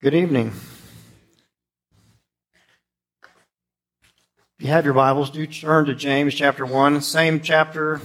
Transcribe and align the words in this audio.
Good 0.00 0.14
evening. 0.14 0.52
If 3.24 4.60
you 4.60 4.68
have 4.68 4.84
your 4.84 4.94
Bibles, 4.94 5.28
do 5.28 5.44
turn 5.44 5.86
to 5.86 5.94
James 5.96 6.36
chapter 6.36 6.64
1, 6.64 7.00
same 7.00 7.40
chapter 7.40 8.00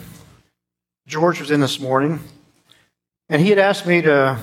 George 1.06 1.40
was 1.40 1.52
in 1.52 1.60
this 1.60 1.80
morning. 1.80 2.20
And 3.30 3.40
he 3.40 3.52
had 3.52 3.60
asked 3.60 3.86
me 3.86 4.02
to 4.02 4.40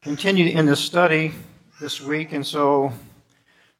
continue 0.00 0.46
in 0.46 0.64
this 0.64 0.80
study 0.80 1.34
this 1.78 2.00
week, 2.00 2.32
and 2.32 2.46
so 2.46 2.90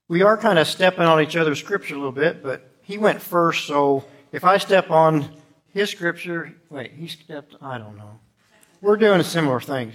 we 0.07 0.21
are 0.21 0.37
kind 0.37 0.59
of 0.59 0.67
stepping 0.67 1.05
on 1.05 1.23
each 1.23 1.35
other's 1.35 1.61
scripture 1.61 1.95
a 1.95 1.97
little 1.97 2.13
bit, 2.13 2.43
but 2.43 2.71
he 2.83 2.99
went 2.99 3.23
first, 3.23 3.67
so 3.67 4.05
if 4.33 4.45
I 4.45 4.59
step 4.59 4.91
on 4.91 5.31
his 5.73 5.89
scripture, 5.89 6.53
wait, 6.69 6.93
he 6.93 7.09
stepped, 7.09 7.55
I 7.63 7.79
don't 7.79 7.97
know. 7.97 8.21
We're 8.83 8.99
doing 8.99 9.23
similar 9.23 9.63
things. 9.63 9.95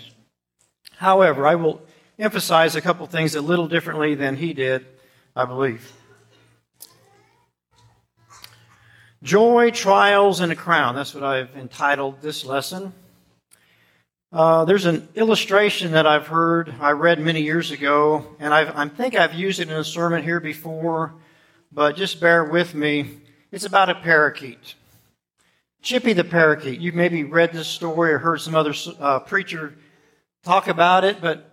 However, 0.95 1.45
I 1.45 1.53
will 1.53 1.83
emphasize 2.19 2.75
a 2.75 2.81
couple 2.81 3.07
things 3.07 3.33
a 3.33 3.41
little 3.41 3.67
differently 3.67 4.13
than 4.13 4.35
he 4.35 4.53
did, 4.53 4.85
I 5.35 5.45
believe. 5.45 5.91
Joy, 9.23 9.71
Trials, 9.71 10.41
and 10.41 10.51
a 10.51 10.55
Crown. 10.55 10.95
That's 10.95 11.15
what 11.15 11.23
I've 11.23 11.55
entitled 11.55 12.21
this 12.21 12.45
lesson. 12.45 12.93
Uh, 14.31 14.63
there's 14.65 14.85
an 14.85 15.07
illustration 15.15 15.93
that 15.93 16.05
I've 16.05 16.27
heard, 16.27 16.73
I 16.79 16.91
read 16.91 17.19
many 17.19 17.41
years 17.41 17.71
ago, 17.71 18.27
and 18.39 18.53
I've, 18.53 18.75
I 18.75 18.87
think 18.87 19.15
I've 19.15 19.33
used 19.33 19.59
it 19.59 19.69
in 19.69 19.75
a 19.75 19.83
sermon 19.83 20.21
here 20.21 20.39
before, 20.39 21.15
but 21.71 21.95
just 21.95 22.21
bear 22.21 22.43
with 22.43 22.75
me. 22.75 23.09
It's 23.51 23.65
about 23.65 23.89
a 23.89 23.95
parakeet. 23.95 24.75
Chippy 25.81 26.13
the 26.13 26.23
parakeet. 26.23 26.79
You've 26.79 26.95
maybe 26.95 27.23
read 27.23 27.53
this 27.53 27.67
story 27.67 28.13
or 28.13 28.19
heard 28.19 28.41
some 28.41 28.53
other 28.53 28.73
uh, 28.99 29.19
preacher 29.19 29.73
talk 30.43 30.67
about 30.67 31.03
it, 31.03 31.21
but 31.21 31.48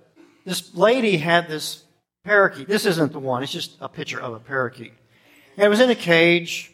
this 0.46 0.74
lady 0.74 1.16
had 1.18 1.48
this 1.48 1.82
parakeet. 2.24 2.68
This 2.68 2.86
isn't 2.86 3.12
the 3.12 3.18
one, 3.18 3.42
it's 3.42 3.52
just 3.52 3.76
a 3.80 3.88
picture 3.88 4.20
of 4.20 4.32
a 4.32 4.38
parakeet. 4.38 4.92
And 5.56 5.66
it 5.66 5.68
was 5.68 5.80
in 5.80 5.90
a 5.90 5.96
cage, 5.96 6.72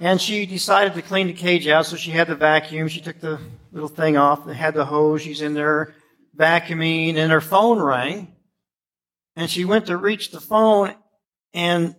and 0.00 0.20
she 0.20 0.44
decided 0.44 0.94
to 0.94 1.02
clean 1.02 1.28
the 1.28 1.32
cage 1.32 1.68
out, 1.68 1.86
so 1.86 1.96
she 1.96 2.10
had 2.10 2.26
the 2.26 2.34
vacuum. 2.34 2.88
She 2.88 3.00
took 3.00 3.20
the 3.20 3.40
little 3.70 3.88
thing 3.88 4.16
off, 4.16 4.46
and 4.46 4.54
had 4.54 4.74
the 4.74 4.84
hose. 4.84 5.22
She's 5.22 5.40
in 5.40 5.54
there 5.54 5.94
vacuuming, 6.36 7.16
and 7.16 7.30
her 7.30 7.40
phone 7.40 7.80
rang. 7.80 8.34
And 9.36 9.48
she 9.48 9.64
went 9.64 9.86
to 9.86 9.96
reach 9.96 10.32
the 10.32 10.40
phone, 10.40 10.94
and 11.52 11.94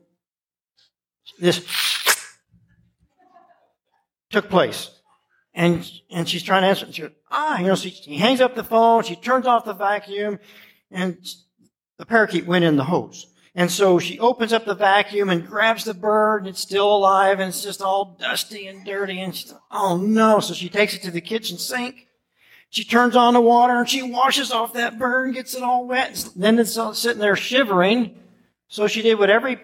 this 1.39 1.65
took 4.29 4.49
place. 4.49 4.91
And, 5.53 5.89
and 6.11 6.27
she's 6.27 6.43
trying 6.43 6.63
to 6.63 6.67
answer. 6.67 6.91
She 6.91 7.03
goes, 7.03 7.11
ah, 7.31 7.59
you 7.59 7.67
know, 7.67 7.75
she, 7.75 7.91
she 7.91 8.17
hangs 8.17 8.41
up 8.41 8.55
the 8.55 8.63
phone, 8.63 9.03
she 9.03 9.15
turns 9.15 9.47
off 9.47 9.63
the 9.63 9.73
vacuum, 9.73 10.39
and 10.95 11.17
the 11.97 12.05
parakeet 12.05 12.47
went 12.47 12.65
in 12.65 12.77
the 12.77 12.85
hose. 12.85 13.27
And 13.53 13.71
so 13.71 13.99
she 13.99 14.19
opens 14.19 14.51
up 14.51 14.65
the 14.65 14.75
vacuum 14.75 15.29
and 15.29 15.45
grabs 15.45 15.85
the 15.85 15.93
bird, 15.93 16.39
and 16.39 16.47
it's 16.47 16.59
still 16.59 16.93
alive, 16.93 17.39
and 17.39 17.49
it's 17.49 17.63
just 17.63 17.81
all 17.81 18.17
dusty 18.19 18.67
and 18.67 18.85
dirty. 18.85 19.21
And 19.21 19.33
she's, 19.33 19.53
oh 19.71 19.97
no. 19.97 20.39
So 20.39 20.53
she 20.53 20.67
takes 20.67 20.93
it 20.93 21.03
to 21.03 21.11
the 21.11 21.21
kitchen 21.21 21.57
sink. 21.57 22.07
She 22.69 22.83
turns 22.83 23.15
on 23.15 23.33
the 23.33 23.39
water 23.39 23.77
and 23.77 23.87
she 23.87 24.01
washes 24.01 24.51
off 24.51 24.73
that 24.73 24.99
bird 24.99 25.27
and 25.27 25.35
gets 25.35 25.55
it 25.55 25.63
all 25.63 25.87
wet. 25.87 26.27
Then 26.35 26.59
it's 26.59 26.77
all 26.77 26.93
sitting 26.93 27.21
there 27.21 27.37
shivering. 27.37 28.19
So 28.67 28.87
she 28.87 29.01
did 29.01 29.17
what 29.17 29.29
every 29.29 29.61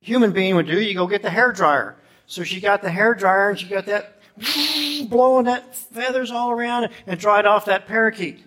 human 0.00 0.30
being 0.30 0.54
would 0.54 0.66
do. 0.66 0.80
You 0.80 0.94
go 0.94 1.08
get 1.08 1.22
the 1.22 1.30
hair 1.30 1.50
dryer. 1.50 1.96
So 2.26 2.44
she 2.44 2.60
got 2.60 2.82
the 2.82 2.90
hair 2.90 3.16
dryer 3.16 3.50
and 3.50 3.58
she 3.58 3.66
got 3.66 3.86
that 3.86 4.20
blowing 5.10 5.46
that 5.46 5.74
feathers 5.74 6.30
all 6.30 6.52
around 6.52 6.90
and 7.04 7.18
dried 7.18 7.46
off 7.46 7.64
that 7.64 7.88
parakeet. 7.88 8.44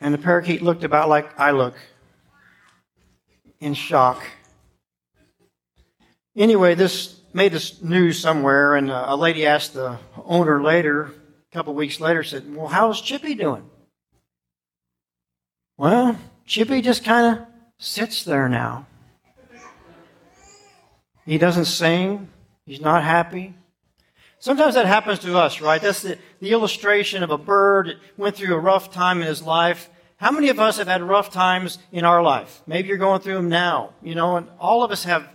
And 0.00 0.12
the 0.12 0.18
parakeet 0.18 0.62
looked 0.62 0.84
about 0.84 1.08
like 1.08 1.38
I 1.38 1.52
look 1.52 1.74
in 3.60 3.74
shock. 3.74 4.22
Anyway, 6.36 6.74
this 6.74 7.20
made 7.32 7.52
this 7.52 7.82
news 7.82 8.18
somewhere, 8.18 8.76
and 8.76 8.90
uh, 8.90 9.06
a 9.08 9.16
lady 9.16 9.46
asked 9.46 9.74
the 9.74 9.98
owner 10.24 10.62
later, 10.62 11.12
a 11.50 11.54
couple 11.54 11.74
weeks 11.74 12.00
later, 12.00 12.22
said, 12.22 12.54
Well, 12.54 12.68
how's 12.68 13.00
Chippy 13.00 13.34
doing? 13.34 13.68
Well, 15.76 16.18
Chippy 16.46 16.80
just 16.80 17.04
kind 17.04 17.36
of 17.38 17.46
sits 17.78 18.24
there 18.24 18.48
now. 18.48 18.86
He 21.26 21.38
doesn't 21.38 21.64
sing, 21.64 22.28
he's 22.64 22.80
not 22.80 23.02
happy. 23.02 23.54
Sometimes 24.38 24.74
that 24.74 24.86
happens 24.86 25.18
to 25.20 25.36
us, 25.36 25.60
right? 25.60 25.82
That's 25.82 26.02
the, 26.02 26.18
the 26.40 26.52
illustration 26.52 27.22
of 27.22 27.30
a 27.30 27.38
bird 27.38 27.88
that 27.88 27.96
went 28.16 28.36
through 28.36 28.54
a 28.54 28.60
rough 28.60 28.92
time 28.92 29.20
in 29.20 29.26
his 29.26 29.42
life. 29.42 29.90
How 30.18 30.30
many 30.30 30.48
of 30.48 30.58
us 30.58 30.78
have 30.78 30.88
had 30.88 31.02
rough 31.02 31.30
times 31.30 31.78
in 31.92 32.04
our 32.04 32.22
life? 32.22 32.62
Maybe 32.66 32.88
you're 32.88 32.96
going 32.96 33.20
through 33.20 33.34
them 33.34 33.50
now, 33.50 33.92
you 34.02 34.14
know, 34.14 34.36
and 34.36 34.48
all 34.58 34.82
of 34.82 34.90
us 34.90 35.04
have, 35.04 35.28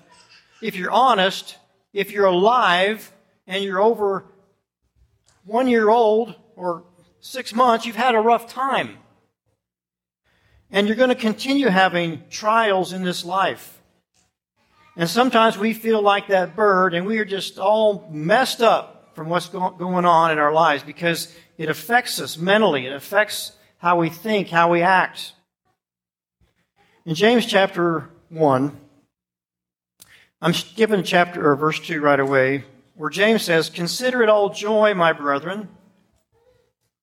if 0.61 0.75
you're 0.75 0.91
honest, 0.91 1.57
if 1.93 2.11
you're 2.11 2.25
alive 2.25 3.11
and 3.45 3.63
you're 3.63 3.81
over 3.81 4.25
one 5.45 5.67
year 5.67 5.89
old 5.89 6.35
or 6.55 6.83
six 7.19 7.53
months, 7.53 7.85
you've 7.85 7.95
had 7.95 8.15
a 8.15 8.19
rough 8.19 8.47
time. 8.47 8.97
And 10.71 10.87
you're 10.87 10.95
going 10.95 11.09
to 11.09 11.15
continue 11.15 11.67
having 11.67 12.23
trials 12.29 12.91
in 12.91 13.03
this 13.03 13.23
life. 13.23 13.81
And 14.97 15.07
sometimes 15.07 15.57
we 15.57 15.73
feel 15.73 16.01
like 16.01 16.27
that 16.27 16.55
bird 16.55 16.95
and 16.95 17.05
we 17.05 17.19
are 17.19 17.25
just 17.25 17.59
all 17.59 18.07
messed 18.09 18.61
up 18.61 19.11
from 19.13 19.29
what's 19.29 19.47
going 19.47 20.05
on 20.05 20.31
in 20.31 20.39
our 20.39 20.53
lives 20.53 20.81
because 20.83 21.33
it 21.57 21.69
affects 21.69 22.19
us 22.19 22.37
mentally. 22.37 22.87
It 22.87 22.93
affects 22.93 23.51
how 23.81 23.97
we 23.97 24.09
think, 24.09 24.49
how 24.49 24.71
we 24.71 24.81
act. 24.81 25.33
In 27.05 27.15
James 27.15 27.45
chapter 27.45 28.09
1, 28.29 28.79
I'm 30.41 30.53
given 30.75 31.03
chapter 31.03 31.49
or 31.49 31.55
verse 31.55 31.79
2 31.79 31.99
right 31.99 32.19
away, 32.19 32.63
where 32.95 33.09
James 33.09 33.43
says, 33.43 33.69
Consider 33.69 34.23
it 34.23 34.29
all 34.29 34.49
joy, 34.49 34.93
my 34.93 35.13
brethren, 35.13 35.67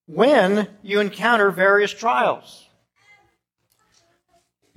when 0.06 0.68
you 0.82 1.00
encounter 1.00 1.50
various 1.50 1.92
trials 1.92 2.68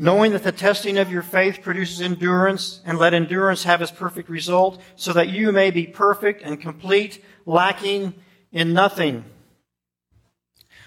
knowing 0.02 0.32
that 0.32 0.42
the 0.42 0.52
testing 0.52 0.98
of 0.98 1.12
your 1.12 1.22
faith 1.22 1.62
produces 1.62 2.02
endurance, 2.02 2.82
and 2.86 2.98
let 2.98 3.14
endurance 3.14 3.66
have 3.66 3.84
its 3.84 3.92
perfect 3.92 4.28
result, 4.30 4.82
so 4.96 5.14
that 5.14 5.30
you 5.30 5.52
may 5.52 5.70
be 5.70 5.86
perfect 5.86 6.42
and 6.42 6.60
complete, 6.60 7.24
lacking 7.46 8.12
in 8.52 8.74
nothing. 8.74 9.24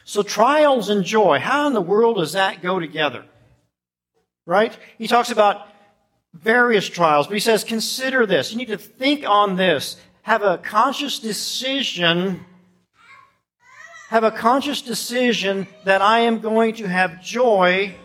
So 0.05 0.23
trials 0.23 0.89
and 0.89 1.05
joy, 1.05 1.39
how 1.39 1.67
in 1.67 1.73
the 1.73 1.81
world 1.81 2.17
does 2.17 2.33
that 2.33 2.63
go 2.63 2.79
together? 2.79 3.25
Right? 4.47 4.77
He 4.99 5.09
talks 5.09 5.31
about 5.31 5.67
various 6.33 6.89
trials, 6.89 7.27
but 7.27 7.35
he 7.35 7.41
says, 7.41 7.65
consider 7.65 8.27
this. 8.27 8.53
You 8.53 8.59
need 8.59 8.69
to 8.69 8.79
think 8.79 9.29
on 9.29 9.57
this. 9.57 9.97
Have 10.23 10.43
a 10.43 10.59
conscious 10.59 11.19
decision 11.19 12.45
have 14.15 14.23
a 14.23 14.31
conscious 14.31 14.81
decision 14.81 15.67
that 15.85 16.01
I 16.01 16.21
am 16.21 16.39
going 16.39 16.75
to 16.75 16.87
have 16.87 17.21
joy 17.21 17.97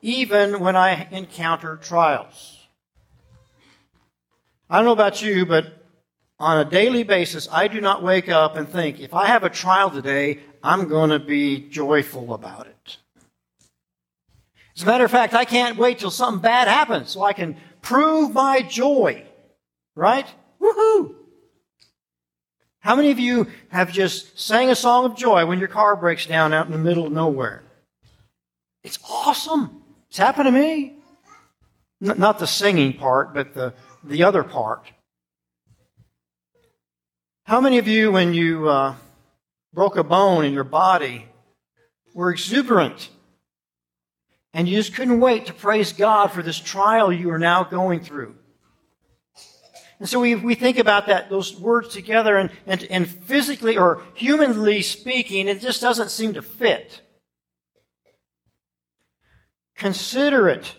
even 0.00 0.60
when 0.60 0.76
I 0.76 1.08
encounter 1.10 1.76
trials. 1.76 2.68
I 4.68 4.76
don't 4.76 4.84
know 4.84 4.92
about 4.92 5.22
you, 5.22 5.44
but 5.46 5.79
on 6.40 6.66
a 6.66 6.68
daily 6.68 7.02
basis, 7.02 7.48
I 7.52 7.68
do 7.68 7.80
not 7.80 8.02
wake 8.02 8.30
up 8.30 8.56
and 8.56 8.66
think, 8.66 8.98
if 8.98 9.12
I 9.12 9.26
have 9.26 9.44
a 9.44 9.50
trial 9.50 9.90
today, 9.90 10.40
I'm 10.62 10.88
going 10.88 11.10
to 11.10 11.18
be 11.18 11.68
joyful 11.68 12.32
about 12.32 12.66
it. 12.66 12.96
As 14.74 14.82
a 14.82 14.86
matter 14.86 15.04
of 15.04 15.10
fact, 15.10 15.34
I 15.34 15.44
can't 15.44 15.76
wait 15.76 15.98
till 15.98 16.10
something 16.10 16.40
bad 16.40 16.66
happens 16.66 17.10
so 17.10 17.22
I 17.22 17.34
can 17.34 17.58
prove 17.82 18.32
my 18.32 18.62
joy. 18.62 19.24
Right? 19.94 20.26
Woohoo! 20.60 21.14
How 22.78 22.96
many 22.96 23.10
of 23.10 23.18
you 23.18 23.48
have 23.68 23.92
just 23.92 24.40
sang 24.40 24.70
a 24.70 24.74
song 24.74 25.04
of 25.04 25.16
joy 25.16 25.44
when 25.44 25.58
your 25.58 25.68
car 25.68 25.94
breaks 25.94 26.24
down 26.24 26.54
out 26.54 26.64
in 26.64 26.72
the 26.72 26.78
middle 26.78 27.06
of 27.06 27.12
nowhere? 27.12 27.62
It's 28.82 28.98
awesome. 29.06 29.82
It's 30.08 30.16
happened 30.16 30.46
to 30.46 30.52
me. 30.52 30.94
N- 32.02 32.18
not 32.18 32.38
the 32.38 32.46
singing 32.46 32.94
part, 32.94 33.34
but 33.34 33.52
the, 33.52 33.74
the 34.02 34.22
other 34.22 34.42
part. 34.42 34.90
How 37.50 37.60
many 37.60 37.78
of 37.78 37.88
you, 37.88 38.12
when 38.12 38.32
you 38.32 38.68
uh, 38.68 38.94
broke 39.74 39.96
a 39.96 40.04
bone 40.04 40.44
in 40.44 40.52
your 40.52 40.62
body, 40.62 41.26
were 42.14 42.30
exuberant 42.30 43.08
and 44.54 44.68
you 44.68 44.76
just 44.76 44.94
couldn't 44.94 45.18
wait 45.18 45.46
to 45.46 45.52
praise 45.52 45.92
God 45.92 46.28
for 46.28 46.44
this 46.44 46.60
trial 46.60 47.12
you 47.12 47.28
are 47.32 47.40
now 47.40 47.64
going 47.64 47.98
through? 48.02 48.36
And 49.98 50.08
so 50.08 50.20
we, 50.20 50.36
we 50.36 50.54
think 50.54 50.78
about 50.78 51.08
that, 51.08 51.28
those 51.28 51.58
words 51.58 51.88
together, 51.88 52.36
and, 52.36 52.50
and, 52.68 52.84
and 52.84 53.08
physically 53.08 53.76
or 53.76 54.00
humanly 54.14 54.80
speaking, 54.80 55.48
it 55.48 55.60
just 55.60 55.80
doesn't 55.80 56.12
seem 56.12 56.34
to 56.34 56.42
fit. 56.42 57.00
Consider 59.74 60.48
it 60.48 60.72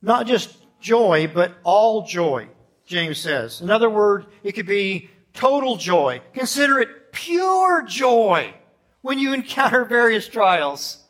not 0.00 0.26
just 0.26 0.56
joy, 0.80 1.30
but 1.34 1.52
all 1.64 2.06
joy, 2.06 2.48
James 2.86 3.18
says. 3.18 3.60
In 3.60 3.68
other 3.68 3.90
words, 3.90 4.24
it 4.42 4.52
could 4.52 4.64
be 4.64 5.10
total 5.32 5.76
joy. 5.76 6.20
Consider 6.32 6.80
it 6.80 7.12
pure 7.12 7.82
joy 7.82 8.54
when 9.02 9.18
you 9.18 9.32
encounter 9.32 9.84
various 9.84 10.28
trials. 10.28 11.04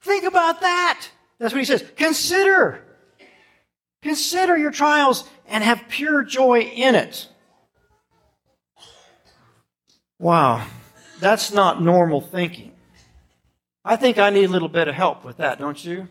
Think 0.00 0.24
about 0.24 0.60
that. 0.60 1.08
That's 1.38 1.52
what 1.52 1.58
he 1.58 1.64
says. 1.64 1.84
Consider. 1.96 2.82
Consider 4.02 4.56
your 4.56 4.70
trials 4.70 5.28
and 5.48 5.64
have 5.64 5.84
pure 5.88 6.22
joy 6.22 6.60
in 6.60 6.94
it. 6.94 7.28
Wow, 10.18 10.66
that's 11.20 11.52
not 11.52 11.82
normal 11.82 12.20
thinking. 12.20 12.72
I 13.84 13.96
think 13.96 14.18
I 14.18 14.30
need 14.30 14.44
a 14.44 14.52
little 14.52 14.68
bit 14.68 14.88
of 14.88 14.94
help 14.94 15.24
with 15.24 15.36
that, 15.36 15.58
don't 15.58 15.84
you? 15.84 16.08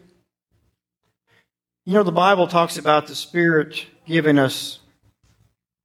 You 1.86 1.94
know, 1.94 2.04
the 2.04 2.12
Bible 2.12 2.48
talks 2.48 2.78
about 2.78 3.08
the 3.08 3.16
Spirit 3.16 3.86
giving 4.06 4.38
us 4.38 4.80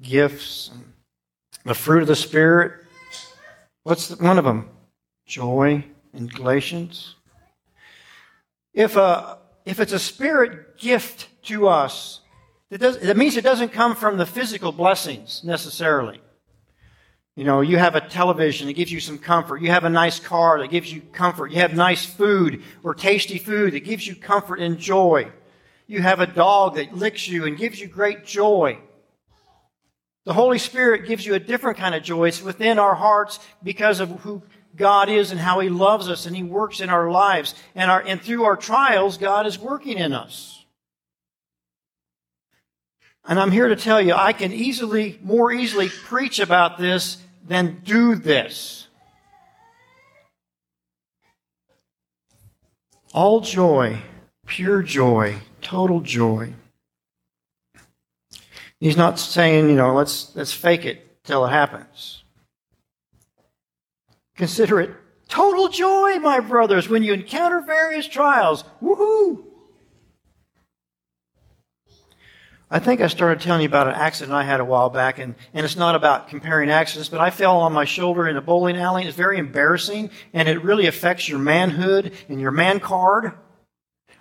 gifts, 0.03 0.71
the 1.65 1.75
fruit 1.75 2.03
of 2.03 2.09
the 2.09 2.17
Spirit. 2.17 2.85
What's 3.83 4.09
the, 4.09 4.23
one 4.23 4.39
of 4.39 4.45
them? 4.45 4.69
Joy 5.27 5.85
in 6.13 6.27
Galatians. 6.27 7.17
If, 8.73 8.97
a, 8.97 9.39
if 9.65 9.81
it's 9.81 9.93
a 9.93 9.99
Spirit 9.99 10.79
gift 10.79 11.29
to 11.45 11.69
us, 11.69 12.21
that, 12.71 12.79
does, 12.79 12.99
that 12.99 13.17
means 13.17 13.37
it 13.37 13.45
doesn't 13.45 13.73
come 13.73 13.97
from 13.97 14.17
the 14.17 14.27
physical 14.27 14.73
blessings 14.73 15.43
necessarily. 15.45 16.21
You 17.37 17.45
know, 17.45 17.61
you 17.61 17.79
have 17.79 17.95
a 17.95 18.01
television 18.01 18.67
that 18.67 18.75
gives 18.75 18.93
you 18.93 19.01
some 19.01 19.19
comfort. 19.19 19.63
You 19.63 19.71
have 19.71 19.85
a 19.85 19.91
nice 19.91 20.21
car 20.21 20.59
that 20.61 20.71
gives 20.71 20.93
you 20.93 21.01
comfort. 21.01 21.53
You 21.53 21.61
have 21.61 21.75
nice 21.75 22.05
food 22.05 22.63
or 22.83 22.95
tasty 22.95 23.39
food 23.39 23.73
that 23.75 23.85
gives 23.85 24.07
you 24.07 24.15
comfort 24.15 24.61
and 24.61 24.79
joy. 24.79 25.31
You 25.87 26.03
have 26.03 26.21
a 26.21 26.27
dog 26.27 26.75
that 26.75 26.95
licks 26.95 27.27
you 27.27 27.47
and 27.47 27.57
gives 27.57 27.81
you 27.81 27.87
great 27.87 28.25
joy. 28.25 28.79
The 30.25 30.33
Holy 30.35 30.59
Spirit 30.59 31.07
gives 31.07 31.25
you 31.25 31.35
a 31.35 31.41
different 31.41 31.79
kind 31.79 31.95
of 31.95 32.03
joy. 32.03 32.29
It's 32.29 32.43
within 32.43 32.79
our 32.79 32.95
hearts 32.95 33.39
because 33.63 34.01
of 34.01 34.11
who 34.21 34.43
God 34.77 35.09
is 35.09 35.31
and 35.31 35.41
how 35.41 35.61
He 35.61 35.69
loves 35.69 36.09
us 36.09 36.27
and 36.27 36.37
He 36.37 36.43
works 36.43 36.81
in 36.81 36.91
our 36.91 37.11
lives. 37.11 37.55
And, 37.75 37.91
our, 37.91 38.01
and 38.01 38.21
through 38.21 38.45
our 38.45 38.57
trials, 38.57 39.19
God 39.19 39.47
is 39.47 39.59
working 39.59 39.99
in 39.99 40.13
us. 40.13 40.65
And 43.25 43.39
I'm 43.39 43.51
here 43.51 43.69
to 43.69 43.77
tell 43.77 44.01
you, 44.01 44.15
I 44.15 44.33
can 44.33 44.53
easily, 44.53 45.19
more 45.23 45.53
easily 45.53 45.89
preach 45.89 46.39
about 46.39 46.79
this 46.79 47.19
than 47.47 47.81
do 47.85 48.15
this. 48.15 48.89
All 53.13 53.41
joy, 53.41 54.03
pure 54.47 54.83
joy, 54.83 55.37
total 55.61 56.01
joy. 56.01 56.55
He's 58.81 58.97
not 58.97 59.19
saying, 59.19 59.69
you 59.69 59.77
know, 59.77 59.95
let's, 59.95 60.35
let's 60.35 60.53
fake 60.53 60.87
it 60.87 61.23
till 61.23 61.45
it 61.45 61.51
happens. 61.51 62.25
Consider 64.37 64.81
it 64.81 64.91
total 65.29 65.69
joy, 65.69 66.19
my 66.19 66.41
brothers, 66.41 66.89
when 66.89 67.03
you 67.03 67.13
encounter 67.13 67.61
various 67.61 68.07
trials. 68.07 68.65
Woohoo! 68.83 69.45
I 72.73 72.79
think 72.79 73.01
I 73.01 73.09
started 73.09 73.41
telling 73.41 73.63
you 73.63 73.69
about 73.69 73.89
an 73.89 73.95
accident 73.95 74.33
I 74.33 74.45
had 74.45 74.61
a 74.61 74.65
while 74.65 74.91
back, 74.91 75.19
and, 75.19 75.35
and 75.53 75.65
it's 75.65 75.77
not 75.77 75.97
about 75.97 76.29
comparing 76.29 76.71
accidents, 76.71 77.09
but 77.09 77.21
I 77.21 77.31
fell 77.31 77.59
on 77.59 77.73
my 77.73 77.85
shoulder 77.85 78.29
in 78.29 78.37
a 78.37 78.41
bowling 78.41 78.77
alley. 78.77 79.05
It's 79.05 79.17
very 79.17 79.39
embarrassing, 79.39 80.11
and 80.33 80.49
it 80.49 80.63
really 80.63 80.87
affects 80.87 81.29
your 81.29 81.41
manhood 81.41 82.13
and 82.29 82.41
your 82.41 82.53
man 82.53 82.79
card. 82.79 83.33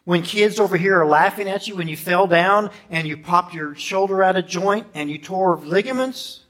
When 0.09 0.23
kids 0.23 0.59
over 0.59 0.75
here 0.75 0.99
are 0.99 1.05
laughing 1.05 1.47
at 1.47 1.67
you 1.67 1.75
when 1.75 1.87
you 1.87 1.95
fell 1.95 2.25
down 2.25 2.71
and 2.89 3.07
you 3.07 3.15
popped 3.15 3.53
your 3.53 3.75
shoulder 3.75 4.23
out 4.23 4.37
of 4.37 4.47
joint 4.47 4.87
and 4.95 5.07
you 5.07 5.19
tore 5.19 5.55
ligaments. 5.57 6.45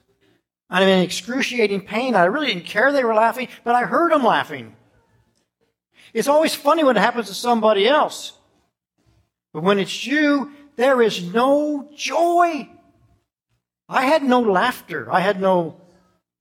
I'm 0.69 0.87
in 0.87 1.03
excruciating 1.03 1.81
pain. 1.81 2.15
I 2.15 2.23
really 2.23 2.47
didn't 2.47 2.67
care 2.67 2.93
they 2.93 3.03
were 3.03 3.13
laughing, 3.13 3.49
but 3.65 3.75
I 3.75 3.83
heard 3.83 4.13
them 4.13 4.23
laughing. 4.23 4.77
It's 6.13 6.29
always 6.29 6.55
funny 6.55 6.85
when 6.85 6.95
it 6.95 7.01
happens 7.01 7.27
to 7.27 7.33
somebody 7.33 7.85
else. 7.85 8.31
But 9.51 9.63
when 9.63 9.77
it's 9.77 10.07
you, 10.07 10.53
there 10.77 11.01
is 11.01 11.21
no 11.21 11.89
joy. 11.93 12.69
I 13.89 14.05
had 14.05 14.23
no 14.23 14.39
laughter. 14.39 15.11
I 15.11 15.19
had 15.19 15.41
no, 15.41 15.75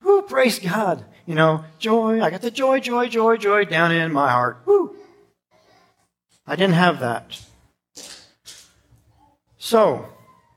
whoo, 0.04 0.22
praise 0.22 0.60
God. 0.60 1.04
You 1.26 1.34
know, 1.34 1.64
joy. 1.80 2.22
I 2.22 2.30
got 2.30 2.42
the 2.42 2.52
joy, 2.52 2.78
joy, 2.78 3.08
joy, 3.08 3.38
joy 3.38 3.64
down 3.64 3.90
in 3.90 4.12
my 4.12 4.30
heart. 4.30 4.62
Whoo. 4.66 4.97
I 6.48 6.56
didn't 6.56 6.76
have 6.76 7.00
that. 7.00 7.38
So, 9.58 10.08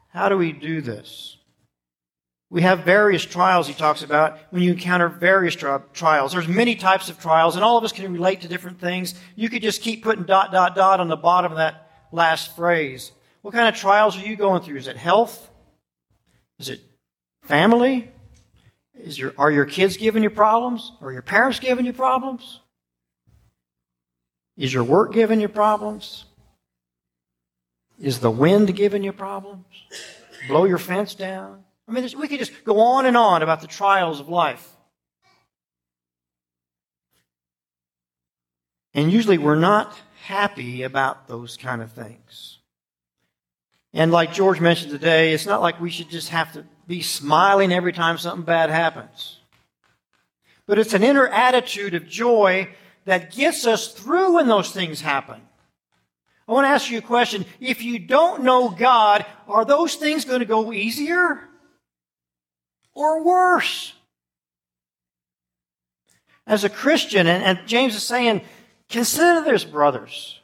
how 0.08 0.30
do 0.30 0.38
we 0.38 0.54
do 0.54 0.80
this? 0.80 1.36
We 2.50 2.62
have 2.62 2.86
various 2.86 3.26
trials 3.26 3.68
he 3.68 3.74
talks 3.74 4.02
about 4.02 4.38
when 4.52 4.64
you 4.64 4.72
encounter 4.72 5.10
various 5.10 5.54
tri- 5.54 5.82
trials. 5.92 6.32
There's 6.32 6.48
many 6.48 6.76
types 6.76 7.10
of 7.10 7.20
trials, 7.20 7.56
and 7.56 7.64
all 7.64 7.78
of 7.78 7.84
us 7.84 7.92
can 7.92 8.12
relate 8.14 8.42
to 8.42 8.48
different 8.48 8.80
things. 8.80 9.16
You 9.36 9.50
could 9.50 9.62
just 9.62 9.82
keep 9.82 10.02
putting 10.02 10.24
dot, 10.24 10.54
dot, 10.54 10.76
dot 10.76 11.02
on 11.02 11.10
the 11.10 11.18
bottom 11.18 11.52
of 11.52 11.58
that 11.58 11.90
last 12.14 12.56
phrase. 12.56 13.12
What 13.42 13.54
kind 13.54 13.68
of 13.68 13.76
trials 13.76 14.16
are 14.18 14.26
you 14.26 14.38
going 14.38 14.62
through? 14.62 14.78
Is 14.78 14.88
it 14.88 14.96
health? 14.96 15.50
Is 16.58 16.70
it 16.70 16.80
family? 17.44 18.10
Is 18.94 19.20
your, 19.20 19.34
are 19.38 19.52
your 19.52 19.66
kids 19.66 19.98
giving 19.98 20.24
you 20.24 20.30
problems? 20.30 20.94
Are 21.02 21.12
your 21.12 21.22
parents 21.22 21.60
giving 21.60 21.86
you 21.86 21.92
problems? 21.92 22.61
Is 24.58 24.74
your 24.74 24.84
work 24.84 25.14
giving 25.14 25.42
you 25.42 25.48
problems? 25.48 26.26
Is 28.00 28.20
the 28.20 28.32
wind 28.32 28.76
giving 28.76 29.04
you 29.04 29.14
problems? 29.14 29.66
Blow 30.48 30.66
your 30.66 30.78
fence 30.78 31.16
down? 31.16 31.64
I 31.88 31.92
mean, 31.92 32.08
we 32.18 32.28
could 32.28 32.40
just 32.40 32.64
go 32.64 32.80
on 32.80 33.06
and 33.06 33.18
on 33.18 33.44
about 33.44 33.62
the 33.62 33.68
trials 33.68 34.20
of 34.20 34.30
life. 34.30 34.68
And 38.94 39.12
usually 39.12 39.38
we're 39.38 39.56
not 39.56 39.96
happy 40.24 40.84
about 40.84 41.28
those 41.28 41.58
kind 41.58 41.82
of 41.82 41.92
things. 41.92 42.60
And 43.94 44.12
like 44.12 44.34
George 44.34 44.60
mentioned 44.60 44.92
today, 44.92 45.34
it's 45.34 45.46
not 45.46 45.62
like 45.62 45.80
we 45.80 45.90
should 45.90 46.10
just 46.10 46.30
have 46.30 46.54
to 46.54 46.66
be 46.88 47.02
smiling 47.02 47.72
every 47.72 47.94
time 47.94 48.18
something 48.18 48.46
bad 48.46 48.70
happens. 48.70 49.40
But 50.66 50.80
it's 50.80 50.94
an 50.94 51.04
inner 51.04 51.28
attitude 51.28 51.94
of 51.94 52.08
joy 52.08 52.70
that 53.06 53.32
gets 53.32 53.66
us 53.66 53.88
through 53.88 54.36
when 54.36 54.48
those 54.48 54.72
things 54.72 55.02
happen. 55.02 55.42
I 56.48 56.54
want 56.54 56.66
to 56.66 56.70
ask 56.70 56.90
you 56.90 56.98
a 56.98 57.02
question. 57.02 57.46
If 57.60 57.84
you 57.84 58.00
don't 58.00 58.44
know 58.44 58.70
God, 58.70 59.26
are 59.48 59.66
those 59.66 59.96
things 59.96 60.26
going 60.26 60.40
to 60.40 60.46
go 60.46 60.74
easier 60.74 61.40
or 62.94 63.24
worse? 63.24 63.94
As 66.46 66.64
a 66.64 66.70
Christian, 66.70 67.28
and, 67.28 67.44
and 67.44 67.68
James 67.68 67.96
is 67.96 68.04
saying, 68.04 68.42
consider 68.90 69.42
this, 69.42 69.64
brothers. 69.64 70.40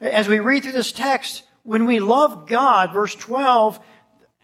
As 0.00 0.28
we 0.28 0.38
read 0.38 0.62
through 0.62 0.72
this 0.72 0.92
text, 0.92 1.42
when 1.62 1.84
we 1.84 2.00
love 2.00 2.46
God, 2.46 2.92
verse 2.92 3.14
12, 3.14 3.78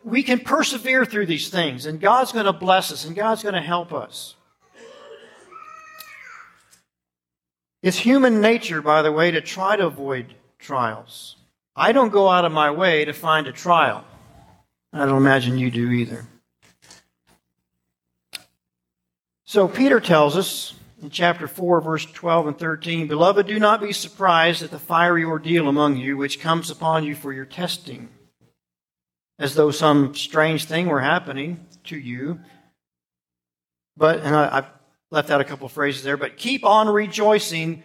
we 0.02 0.22
can 0.22 0.40
persevere 0.40 1.06
through 1.06 1.26
these 1.26 1.48
things, 1.48 1.86
and 1.86 2.00
God's 2.00 2.32
going 2.32 2.44
to 2.44 2.52
bless 2.52 2.92
us, 2.92 3.06
and 3.06 3.16
God's 3.16 3.42
going 3.42 3.54
to 3.54 3.60
help 3.60 3.92
us. 3.92 4.34
It's 7.84 7.98
human 7.98 8.40
nature, 8.40 8.80
by 8.80 9.02
the 9.02 9.12
way, 9.12 9.30
to 9.30 9.42
try 9.42 9.76
to 9.76 9.84
avoid 9.84 10.34
trials. 10.58 11.36
I 11.76 11.92
don't 11.92 12.08
go 12.08 12.30
out 12.30 12.46
of 12.46 12.50
my 12.50 12.70
way 12.70 13.04
to 13.04 13.12
find 13.12 13.46
a 13.46 13.52
trial. 13.52 14.06
I 14.90 15.04
don't 15.04 15.18
imagine 15.18 15.58
you 15.58 15.70
do 15.70 15.90
either. 15.90 16.24
So 19.44 19.68
Peter 19.68 20.00
tells 20.00 20.34
us 20.34 20.72
in 21.02 21.10
chapter 21.10 21.46
4, 21.46 21.82
verse 21.82 22.06
12 22.06 22.46
and 22.46 22.58
13 22.58 23.06
Beloved, 23.06 23.46
do 23.46 23.58
not 23.58 23.82
be 23.82 23.92
surprised 23.92 24.62
at 24.62 24.70
the 24.70 24.78
fiery 24.78 25.22
ordeal 25.22 25.68
among 25.68 25.98
you, 25.98 26.16
which 26.16 26.40
comes 26.40 26.70
upon 26.70 27.04
you 27.04 27.14
for 27.14 27.34
your 27.34 27.44
testing, 27.44 28.08
as 29.38 29.56
though 29.56 29.70
some 29.70 30.14
strange 30.14 30.64
thing 30.64 30.86
were 30.86 31.02
happening 31.02 31.66
to 31.84 31.98
you. 31.98 32.40
But, 33.94 34.20
and 34.20 34.34
I, 34.34 34.60
I 34.60 34.64
left 35.10 35.30
out 35.30 35.40
a 35.40 35.44
couple 35.44 35.66
of 35.66 35.72
phrases 35.72 36.02
there, 36.02 36.16
but 36.16 36.36
keep 36.36 36.64
on 36.64 36.88
rejoicing 36.88 37.82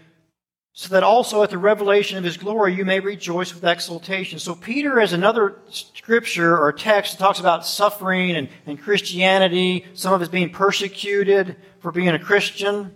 so 0.74 0.94
that 0.94 1.04
also 1.04 1.44
at 1.44 1.50
the 1.50 1.58
revelation 1.58 2.18
of 2.18 2.24
his 2.24 2.38
glory 2.38 2.74
you 2.74 2.86
may 2.86 3.00
rejoice 3.00 3.54
with 3.54 3.66
exultation. 3.66 4.40
So 4.40 4.56
Peter 4.56 5.00
has 5.00 5.12
another 5.12 5.58
scripture 5.70 6.58
or 6.58 6.72
text 6.72 7.12
that 7.12 7.20
talks 7.20 7.40
about 7.40 7.66
suffering 7.66 8.32
and, 8.32 8.50
and 8.66 8.82
Christianity, 8.82 9.86
some 9.94 10.14
of 10.14 10.22
us 10.22 10.30
being 10.30 10.52
persecuted 10.52 11.58
for 11.82 11.92
being 11.92 12.10
a 12.10 12.20
Christian. 12.20 12.96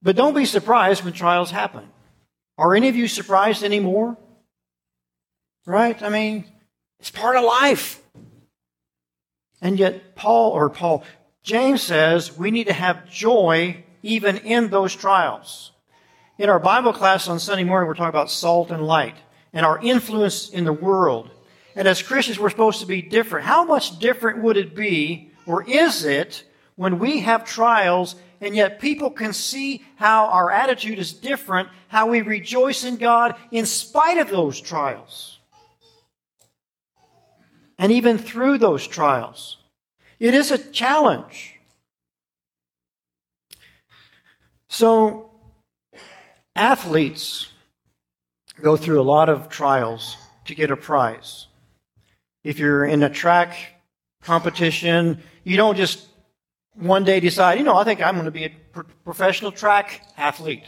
But 0.00 0.16
don't 0.16 0.34
be 0.34 0.44
surprised 0.44 1.02
when 1.02 1.14
trials 1.14 1.50
happen. 1.50 1.88
Are 2.58 2.74
any 2.74 2.88
of 2.88 2.96
you 2.96 3.08
surprised 3.08 3.64
anymore? 3.64 4.16
Right? 5.66 6.00
I 6.02 6.10
mean, 6.10 6.44
it's 7.00 7.10
part 7.10 7.36
of 7.36 7.42
life. 7.42 8.03
And 9.64 9.78
yet, 9.78 10.14
Paul, 10.14 10.52
or 10.52 10.68
Paul, 10.68 11.02
James 11.42 11.82
says 11.82 12.36
we 12.36 12.50
need 12.50 12.68
to 12.68 12.72
have 12.74 13.10
joy 13.10 13.82
even 14.02 14.36
in 14.36 14.68
those 14.68 14.94
trials. 14.94 15.72
In 16.36 16.50
our 16.50 16.60
Bible 16.60 16.92
class 16.92 17.28
on 17.28 17.40
Sunday 17.40 17.64
morning, 17.64 17.88
we're 17.88 17.94
talking 17.94 18.10
about 18.10 18.30
salt 18.30 18.70
and 18.70 18.86
light 18.86 19.16
and 19.54 19.64
our 19.64 19.80
influence 19.82 20.50
in 20.50 20.64
the 20.64 20.72
world. 20.72 21.30
And 21.74 21.88
as 21.88 22.02
Christians, 22.02 22.38
we're 22.38 22.50
supposed 22.50 22.80
to 22.80 22.86
be 22.86 23.00
different. 23.00 23.46
How 23.46 23.64
much 23.64 23.98
different 23.98 24.42
would 24.42 24.58
it 24.58 24.76
be, 24.76 25.30
or 25.46 25.68
is 25.68 26.04
it, 26.04 26.44
when 26.76 26.98
we 26.98 27.20
have 27.20 27.46
trials 27.46 28.16
and 28.42 28.54
yet 28.54 28.80
people 28.80 29.10
can 29.10 29.32
see 29.32 29.82
how 29.96 30.26
our 30.26 30.50
attitude 30.50 30.98
is 30.98 31.14
different, 31.14 31.70
how 31.88 32.08
we 32.08 32.20
rejoice 32.20 32.84
in 32.84 32.96
God 32.96 33.36
in 33.50 33.64
spite 33.64 34.18
of 34.18 34.28
those 34.28 34.60
trials. 34.60 35.33
And 37.78 37.90
even 37.92 38.18
through 38.18 38.58
those 38.58 38.86
trials. 38.86 39.58
It 40.18 40.34
is 40.34 40.50
a 40.50 40.58
challenge. 40.58 41.54
So, 44.68 45.30
athletes 46.56 47.48
go 48.60 48.76
through 48.76 49.00
a 49.00 49.02
lot 49.02 49.28
of 49.28 49.48
trials 49.48 50.16
to 50.46 50.54
get 50.54 50.70
a 50.70 50.76
prize. 50.76 51.46
If 52.42 52.58
you're 52.58 52.84
in 52.84 53.02
a 53.02 53.10
track 53.10 53.56
competition, 54.22 55.22
you 55.42 55.56
don't 55.56 55.76
just 55.76 56.08
one 56.74 57.04
day 57.04 57.20
decide, 57.20 57.58
you 57.58 57.64
know, 57.64 57.76
I 57.76 57.84
think 57.84 58.02
I'm 58.02 58.14
going 58.14 58.24
to 58.24 58.30
be 58.30 58.44
a 58.44 58.52
professional 59.04 59.52
track 59.52 60.02
athlete. 60.16 60.64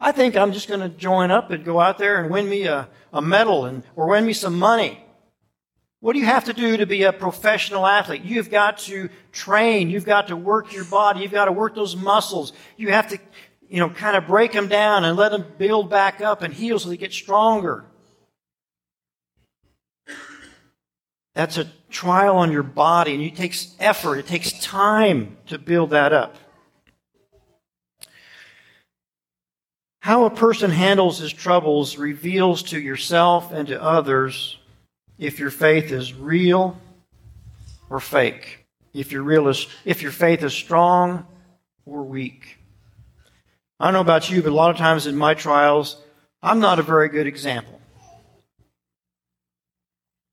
I 0.00 0.12
think 0.12 0.36
I'm 0.36 0.52
just 0.52 0.68
going 0.68 0.80
to 0.80 0.88
join 0.88 1.30
up 1.30 1.50
and 1.50 1.64
go 1.64 1.80
out 1.80 1.98
there 1.98 2.22
and 2.22 2.30
win 2.30 2.48
me 2.48 2.64
a, 2.64 2.88
a 3.12 3.20
medal 3.20 3.64
and, 3.64 3.82
or 3.96 4.08
win 4.08 4.24
me 4.24 4.32
some 4.32 4.58
money. 4.58 5.04
What 6.00 6.12
do 6.12 6.20
you 6.20 6.26
have 6.26 6.44
to 6.44 6.52
do 6.52 6.76
to 6.76 6.86
be 6.86 7.02
a 7.02 7.12
professional 7.12 7.84
athlete? 7.84 8.22
You've 8.22 8.50
got 8.50 8.78
to 8.78 9.08
train. 9.32 9.90
You've 9.90 10.04
got 10.04 10.28
to 10.28 10.36
work 10.36 10.72
your 10.72 10.84
body. 10.84 11.20
You've 11.20 11.32
got 11.32 11.46
to 11.46 11.52
work 11.52 11.74
those 11.74 11.96
muscles. 11.96 12.52
You 12.76 12.92
have 12.92 13.08
to, 13.08 13.18
you 13.68 13.80
know, 13.80 13.90
kind 13.90 14.16
of 14.16 14.26
break 14.26 14.52
them 14.52 14.68
down 14.68 15.04
and 15.04 15.16
let 15.16 15.32
them 15.32 15.44
build 15.58 15.90
back 15.90 16.20
up 16.20 16.42
and 16.42 16.54
heal 16.54 16.78
so 16.78 16.88
they 16.88 16.96
get 16.96 17.12
stronger. 17.12 17.84
That's 21.34 21.58
a 21.58 21.68
trial 21.90 22.36
on 22.36 22.52
your 22.52 22.62
body 22.62 23.14
and 23.14 23.22
it 23.22 23.36
takes 23.36 23.74
effort. 23.80 24.18
It 24.18 24.26
takes 24.26 24.52
time 24.52 25.36
to 25.46 25.58
build 25.58 25.90
that 25.90 26.12
up. 26.12 26.36
How 30.00 30.24
a 30.24 30.30
person 30.30 30.70
handles 30.70 31.18
his 31.18 31.32
troubles 31.32 31.96
reveals 31.96 32.62
to 32.64 32.80
yourself 32.80 33.52
and 33.52 33.66
to 33.68 33.82
others 33.82 34.57
if 35.18 35.38
your 35.38 35.50
faith 35.50 35.90
is 35.90 36.14
real 36.14 36.78
or 37.90 38.00
fake. 38.00 38.66
If 38.94 39.12
your, 39.12 39.22
real 39.22 39.48
is, 39.48 39.66
if 39.84 40.02
your 40.02 40.12
faith 40.12 40.42
is 40.42 40.52
strong 40.52 41.26
or 41.84 42.02
weak. 42.02 42.58
I 43.80 43.86
don't 43.86 43.94
know 43.94 44.00
about 44.00 44.30
you, 44.30 44.42
but 44.42 44.50
a 44.50 44.54
lot 44.54 44.70
of 44.70 44.76
times 44.76 45.06
in 45.06 45.16
my 45.16 45.34
trials, 45.34 46.02
I'm 46.42 46.60
not 46.60 46.78
a 46.78 46.82
very 46.82 47.08
good 47.08 47.26
example 47.26 47.80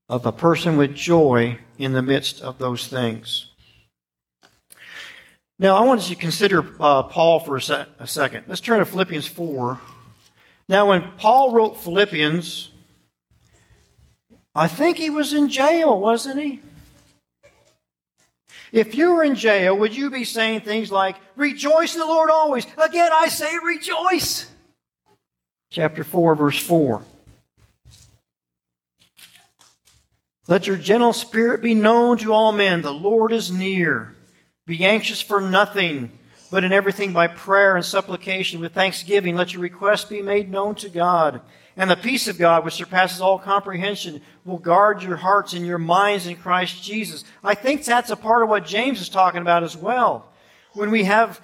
of 0.08 0.24
a 0.24 0.32
person 0.32 0.76
with 0.76 0.94
joy 0.94 1.58
in 1.78 1.92
the 1.92 2.02
midst 2.02 2.40
of 2.40 2.58
those 2.58 2.86
things. 2.86 3.50
Now, 5.58 5.76
I 5.76 5.84
want 5.84 6.08
you 6.08 6.14
to 6.14 6.20
consider 6.20 6.64
uh, 6.78 7.04
Paul 7.04 7.40
for 7.40 7.56
a, 7.56 7.86
a 7.98 8.06
second. 8.06 8.44
Let's 8.46 8.60
turn 8.60 8.78
to 8.78 8.84
Philippians 8.84 9.26
4. 9.26 9.80
Now, 10.68 10.88
when 10.90 11.10
Paul 11.16 11.52
wrote 11.52 11.80
Philippians, 11.80 12.70
I 14.56 14.68
think 14.68 14.96
he 14.96 15.10
was 15.10 15.34
in 15.34 15.50
jail, 15.50 16.00
wasn't 16.00 16.40
he? 16.40 16.62
If 18.72 18.94
you 18.94 19.12
were 19.12 19.22
in 19.22 19.34
jail, 19.34 19.76
would 19.76 19.94
you 19.94 20.10
be 20.10 20.24
saying 20.24 20.62
things 20.62 20.90
like, 20.90 21.16
Rejoice 21.36 21.92
in 21.92 22.00
the 22.00 22.06
Lord 22.06 22.30
always? 22.30 22.66
Again, 22.78 23.10
I 23.12 23.28
say 23.28 23.58
rejoice. 23.62 24.50
Chapter 25.70 26.02
4, 26.02 26.34
verse 26.34 26.58
4. 26.58 27.02
Let 30.48 30.66
your 30.66 30.76
gentle 30.76 31.12
spirit 31.12 31.60
be 31.60 31.74
known 31.74 32.16
to 32.18 32.32
all 32.32 32.52
men. 32.52 32.80
The 32.80 32.92
Lord 32.92 33.32
is 33.32 33.52
near. 33.52 34.14
Be 34.64 34.84
anxious 34.84 35.20
for 35.20 35.40
nothing, 35.40 36.10
but 36.50 36.64
in 36.64 36.72
everything 36.72 37.12
by 37.12 37.26
prayer 37.26 37.76
and 37.76 37.84
supplication 37.84 38.60
with 38.60 38.72
thanksgiving, 38.72 39.36
let 39.36 39.52
your 39.52 39.62
requests 39.62 40.06
be 40.06 40.22
made 40.22 40.50
known 40.50 40.76
to 40.76 40.88
God. 40.88 41.42
And 41.76 41.90
the 41.90 41.96
peace 41.96 42.26
of 42.26 42.38
God, 42.38 42.64
which 42.64 42.74
surpasses 42.74 43.20
all 43.20 43.38
comprehension, 43.38 44.22
will 44.46 44.58
guard 44.58 45.02
your 45.02 45.16
hearts 45.16 45.52
and 45.52 45.66
your 45.66 45.78
minds 45.78 46.26
in 46.26 46.36
Christ 46.36 46.82
Jesus. 46.82 47.22
I 47.44 47.54
think 47.54 47.84
that's 47.84 48.10
a 48.10 48.16
part 48.16 48.42
of 48.42 48.48
what 48.48 48.64
James 48.64 49.00
is 49.00 49.10
talking 49.10 49.42
about 49.42 49.62
as 49.62 49.76
well. 49.76 50.32
When 50.72 50.90
we 50.90 51.04
have 51.04 51.40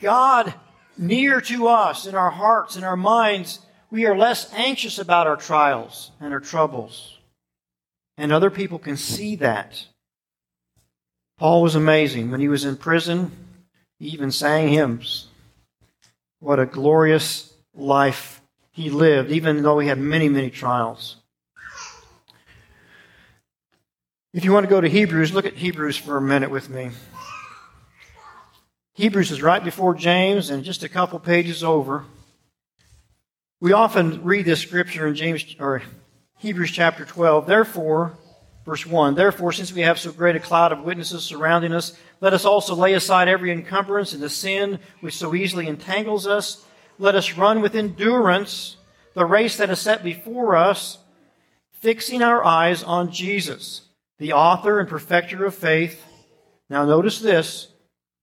God 0.00 0.52
near 0.98 1.40
to 1.42 1.68
us 1.68 2.06
in 2.06 2.16
our 2.16 2.30
hearts 2.30 2.74
and 2.74 2.84
our 2.84 2.96
minds, 2.96 3.60
we 3.90 4.06
are 4.06 4.16
less 4.16 4.52
anxious 4.54 4.98
about 4.98 5.28
our 5.28 5.36
trials 5.36 6.10
and 6.20 6.32
our 6.32 6.40
troubles. 6.40 7.18
And 8.18 8.32
other 8.32 8.50
people 8.50 8.80
can 8.80 8.96
see 8.96 9.36
that. 9.36 9.86
Paul 11.38 11.62
was 11.62 11.74
amazing. 11.74 12.30
When 12.30 12.40
he 12.40 12.48
was 12.48 12.64
in 12.64 12.76
prison, 12.76 13.30
he 13.98 14.08
even 14.08 14.32
sang 14.32 14.68
hymns. 14.68 15.28
What 16.40 16.58
a 16.58 16.66
glorious 16.66 17.52
life 17.74 18.35
he 18.76 18.90
lived, 18.90 19.30
even 19.30 19.62
though 19.62 19.78
he 19.78 19.88
had 19.88 19.96
many, 19.98 20.28
many 20.28 20.50
trials. 20.50 21.16
If 24.34 24.44
you 24.44 24.52
want 24.52 24.64
to 24.64 24.70
go 24.70 24.82
to 24.82 24.88
Hebrews, 24.88 25.32
look 25.32 25.46
at 25.46 25.54
Hebrews 25.54 25.96
for 25.96 26.18
a 26.18 26.20
minute 26.20 26.50
with 26.50 26.68
me. 26.68 26.90
Hebrews 28.92 29.30
is 29.30 29.40
right 29.40 29.64
before 29.64 29.94
James 29.94 30.50
and 30.50 30.62
just 30.62 30.84
a 30.84 30.90
couple 30.90 31.18
pages 31.18 31.64
over. 31.64 32.04
We 33.62 33.72
often 33.72 34.22
read 34.22 34.44
this 34.44 34.60
scripture 34.60 35.06
in 35.06 35.14
James 35.14 35.56
or 35.58 35.80
Hebrews 36.36 36.70
chapter 36.70 37.06
12. 37.06 37.46
Therefore, 37.46 38.18
verse 38.66 38.84
1 38.84 39.14
Therefore, 39.14 39.52
since 39.52 39.72
we 39.72 39.80
have 39.80 39.98
so 39.98 40.12
great 40.12 40.36
a 40.36 40.40
cloud 40.40 40.72
of 40.72 40.82
witnesses 40.82 41.24
surrounding 41.24 41.72
us, 41.72 41.98
let 42.20 42.34
us 42.34 42.44
also 42.44 42.74
lay 42.74 42.92
aside 42.92 43.26
every 43.26 43.52
encumbrance 43.52 44.12
and 44.12 44.22
the 44.22 44.28
sin 44.28 44.80
which 45.00 45.16
so 45.16 45.34
easily 45.34 45.66
entangles 45.66 46.26
us. 46.26 46.62
Let 46.98 47.14
us 47.14 47.36
run 47.36 47.60
with 47.60 47.74
endurance 47.74 48.76
the 49.14 49.24
race 49.24 49.56
that 49.56 49.70
is 49.70 49.80
set 49.80 50.04
before 50.04 50.56
us, 50.56 50.98
fixing 51.72 52.22
our 52.22 52.44
eyes 52.44 52.82
on 52.82 53.10
Jesus, 53.10 53.82
the 54.18 54.32
author 54.32 54.78
and 54.78 54.88
perfecter 54.88 55.44
of 55.44 55.54
faith. 55.54 56.04
Now, 56.68 56.84
notice 56.84 57.20
this 57.20 57.68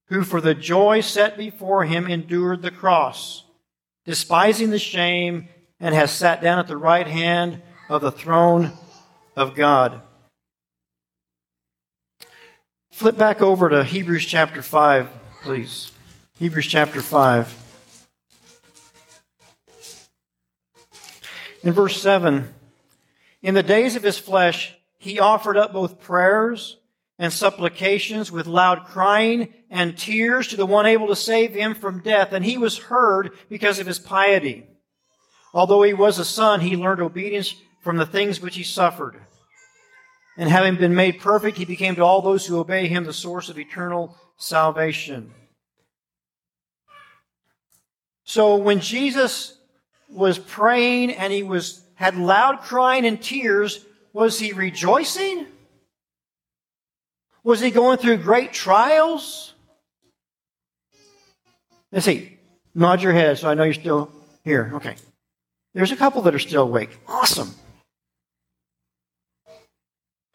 who 0.08 0.24
for 0.24 0.42
the 0.42 0.54
joy 0.54 1.02
set 1.02 1.38
before 1.38 1.86
him 1.86 2.08
endured 2.08 2.62
the 2.62 2.72
cross, 2.72 3.46
despising 4.06 4.70
the 4.70 4.80
shame, 4.80 5.48
and 5.80 5.96
has 5.96 6.12
sat 6.12 6.42
down 6.42 6.60
at 6.60 6.68
the 6.68 6.78
right 6.78 7.08
hand 7.08 7.62
of 7.90 8.02
the 8.02 8.12
throne 8.12 8.72
of 9.36 9.56
God. 9.56 10.02
Flip 12.92 13.18
back 13.18 13.42
over 13.42 13.70
to 13.70 13.84
Hebrews 13.84 14.26
chapter 14.26 14.62
5, 14.62 15.10
please. 15.42 15.92
Hebrews 16.38 16.68
chapter 16.68 17.02
5. 17.02 17.63
In 21.64 21.72
verse 21.72 22.02
7, 22.02 22.54
in 23.42 23.54
the 23.54 23.64
days 23.64 23.96
of 23.96 24.04
his 24.04 24.20
flesh, 24.20 24.76
he 24.98 25.20
offered 25.20 25.58
up 25.58 25.72
both 25.72 26.02
prayers 26.02 26.78
and 27.18 27.32
supplications 27.32 28.32
with 28.32 28.48
loud 28.48 28.86
crying 28.86 29.54
and 29.70 29.98
tears 29.98 30.50
to 30.50 30.58
the 30.58 30.66
one 30.66 30.86
able 30.86 31.08
to 31.08 31.16
save 31.16 31.54
him 31.54 31.74
from 31.74 32.02
death, 32.02 32.34
and 32.34 32.44
he 32.44 32.58
was 32.58 32.78
heard 32.78 33.32
because 33.50 33.80
of 33.80 33.88
his 33.88 33.98
piety. 33.98 34.68
Although 35.54 35.84
he 35.84 35.94
was 35.94 36.20
a 36.20 36.26
son, 36.26 36.60
he 36.60 36.76
learned 36.76 37.02
obedience 37.02 37.56
from 37.82 37.96
the 37.98 38.06
things 38.06 38.42
which 38.42 38.58
he 38.58 38.64
suffered. 38.64 39.16
And 40.38 40.50
having 40.50 40.76
been 40.76 40.96
made 40.96 41.22
perfect, 41.22 41.58
he 41.58 41.66
became 41.66 41.96
to 41.96 42.04
all 42.04 42.22
those 42.22 42.46
who 42.46 42.60
obey 42.60 42.88
him 42.88 43.06
the 43.06 43.14
source 43.14 43.50
of 43.50 43.60
eternal 43.60 44.18
salvation. 44.36 45.32
So 48.26 48.58
when 48.58 48.80
Jesus 48.80 49.60
was 50.14 50.38
praying 50.40 51.12
and 51.12 51.34
he 51.34 51.44
was 51.44 51.82
had 51.96 52.16
loud 52.16 52.62
crying 52.62 53.06
and 53.06 53.22
tears, 53.22 53.86
was 54.14 54.40
he 54.40 54.54
rejoicing? 54.54 55.48
Was 57.44 57.60
he 57.60 57.72
going 57.72 57.98
through 57.98 58.18
great 58.18 58.54
trials? 58.54 59.54
Let's 61.92 62.06
see. 62.06 62.38
Nod 62.74 63.02
your 63.02 63.14
head 63.14 63.38
so 63.38 63.50
I 63.50 63.54
know 63.54 63.64
you're 63.64 63.74
still 63.74 64.12
here. 64.44 64.72
Okay. 64.76 64.96
There's 65.74 65.92
a 65.92 65.96
couple 65.96 66.22
that 66.24 66.36
are 66.36 66.40
still 66.40 66.64
awake. 66.64 66.98
Awesome. 67.08 67.54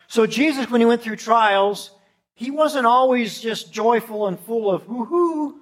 So 0.06 0.26
Jesus, 0.26 0.70
when 0.70 0.80
he 0.80 0.86
went 0.86 1.02
through 1.02 1.16
trials, 1.16 1.90
he 2.34 2.50
wasn't 2.50 2.86
always 2.86 3.40
just 3.40 3.72
joyful 3.72 4.26
and 4.26 4.38
full 4.38 4.70
of 4.70 4.86
woohoo. 4.86 5.54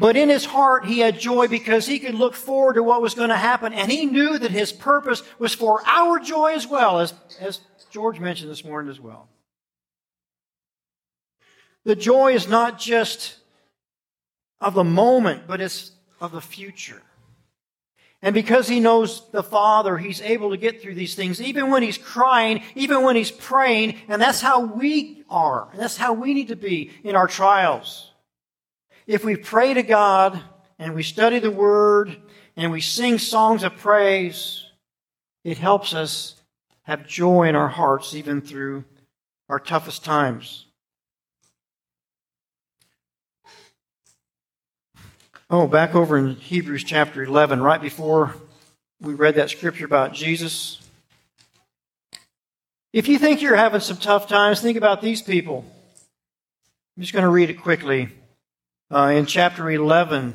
But 0.00 0.16
in 0.16 0.30
his 0.30 0.46
heart, 0.46 0.86
he 0.86 1.00
had 1.00 1.20
joy 1.20 1.46
because 1.46 1.86
he 1.86 1.98
could 1.98 2.14
look 2.14 2.34
forward 2.34 2.74
to 2.74 2.82
what 2.82 3.02
was 3.02 3.14
going 3.14 3.28
to 3.28 3.36
happen. 3.36 3.74
And 3.74 3.92
he 3.92 4.06
knew 4.06 4.38
that 4.38 4.50
his 4.50 4.72
purpose 4.72 5.22
was 5.38 5.54
for 5.54 5.86
our 5.86 6.18
joy 6.18 6.54
as 6.54 6.66
well, 6.66 7.00
as, 7.00 7.12
as 7.38 7.60
George 7.90 8.18
mentioned 8.18 8.50
this 8.50 8.64
morning 8.64 8.90
as 8.90 8.98
well. 8.98 9.28
The 11.84 11.94
joy 11.94 12.32
is 12.32 12.48
not 12.48 12.80
just 12.80 13.36
of 14.58 14.72
the 14.72 14.84
moment, 14.84 15.42
but 15.46 15.60
it's 15.60 15.92
of 16.18 16.32
the 16.32 16.40
future. 16.40 17.02
And 18.22 18.32
because 18.32 18.68
he 18.68 18.80
knows 18.80 19.30
the 19.32 19.42
Father, 19.42 19.98
he's 19.98 20.22
able 20.22 20.50
to 20.50 20.56
get 20.56 20.80
through 20.80 20.94
these 20.94 21.14
things, 21.14 21.42
even 21.42 21.68
when 21.68 21.82
he's 21.82 21.98
crying, 21.98 22.62
even 22.74 23.02
when 23.02 23.16
he's 23.16 23.30
praying. 23.30 23.96
And 24.08 24.20
that's 24.20 24.40
how 24.40 24.60
we 24.60 25.24
are. 25.28 25.68
And 25.72 25.80
that's 25.80 25.98
how 25.98 26.14
we 26.14 26.32
need 26.32 26.48
to 26.48 26.56
be 26.56 26.90
in 27.04 27.16
our 27.16 27.26
trials. 27.26 28.09
If 29.10 29.24
we 29.24 29.34
pray 29.34 29.74
to 29.74 29.82
God 29.82 30.40
and 30.78 30.94
we 30.94 31.02
study 31.02 31.40
the 31.40 31.50
Word 31.50 32.16
and 32.54 32.70
we 32.70 32.80
sing 32.80 33.18
songs 33.18 33.64
of 33.64 33.76
praise, 33.76 34.64
it 35.42 35.58
helps 35.58 35.94
us 35.94 36.36
have 36.82 37.08
joy 37.08 37.48
in 37.48 37.56
our 37.56 37.66
hearts 37.66 38.14
even 38.14 38.40
through 38.40 38.84
our 39.48 39.58
toughest 39.58 40.04
times. 40.04 40.66
Oh, 45.50 45.66
back 45.66 45.96
over 45.96 46.16
in 46.16 46.36
Hebrews 46.36 46.84
chapter 46.84 47.24
11, 47.24 47.60
right 47.60 47.82
before 47.82 48.36
we 49.00 49.14
read 49.14 49.34
that 49.34 49.50
scripture 49.50 49.86
about 49.86 50.14
Jesus. 50.14 50.80
If 52.92 53.08
you 53.08 53.18
think 53.18 53.42
you're 53.42 53.56
having 53.56 53.80
some 53.80 53.96
tough 53.96 54.28
times, 54.28 54.60
think 54.60 54.76
about 54.76 55.02
these 55.02 55.20
people. 55.20 55.64
I'm 56.96 57.02
just 57.02 57.12
going 57.12 57.24
to 57.24 57.28
read 57.28 57.50
it 57.50 57.54
quickly. 57.54 58.10
Uh, 58.92 59.12
in 59.14 59.24
chapter 59.24 59.70
11, 59.70 60.34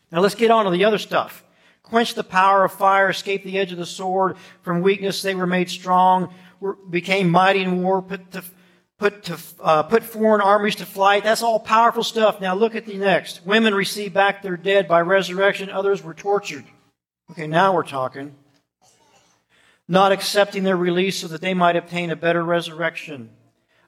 Now 0.09 0.21
let's 0.21 0.35
get 0.35 0.51
on 0.51 0.63
to 0.63 0.71
the 0.71 0.85
other 0.85 0.99
stuff. 0.99 1.43
Quench 1.83 2.15
the 2.15 2.23
power 2.23 2.63
of 2.63 2.71
fire, 2.71 3.09
escape 3.09 3.43
the 3.43 3.59
edge 3.59 3.71
of 3.71 3.77
the 3.77 3.85
sword. 3.85 4.37
From 4.61 4.81
weakness 4.81 5.21
they 5.21 5.35
were 5.35 5.45
made 5.45 5.69
strong, 5.69 6.33
were, 6.59 6.73
became 6.89 7.29
mighty 7.29 7.61
in 7.61 7.83
war, 7.83 8.01
put 8.01 8.31
to 8.31 8.43
put, 8.97 9.23
to, 9.23 9.37
uh, 9.59 9.83
put 9.83 10.01
foreign 10.01 10.39
armies 10.39 10.75
to 10.75 10.85
flight. 10.85 11.23
That's 11.23 11.43
all 11.43 11.59
powerful 11.59 12.03
stuff. 12.03 12.39
Now 12.39 12.55
look 12.55 12.73
at 12.73 12.85
the 12.85 12.95
next. 12.95 13.45
Women 13.45 13.75
received 13.75 14.13
back 14.13 14.41
their 14.41 14.55
dead 14.55 14.87
by 14.87 15.01
resurrection. 15.01 15.69
Others 15.69 16.01
were 16.01 16.13
tortured. 16.13 16.63
Okay, 17.31 17.47
now 17.47 17.73
we're 17.73 17.83
talking. 17.83 18.33
Not 19.89 20.13
accepting 20.13 20.63
their 20.63 20.77
release 20.77 21.19
so 21.19 21.27
that 21.27 21.41
they 21.41 21.53
might 21.53 21.75
obtain 21.75 22.11
a 22.11 22.15
better 22.15 22.43
resurrection. 22.43 23.29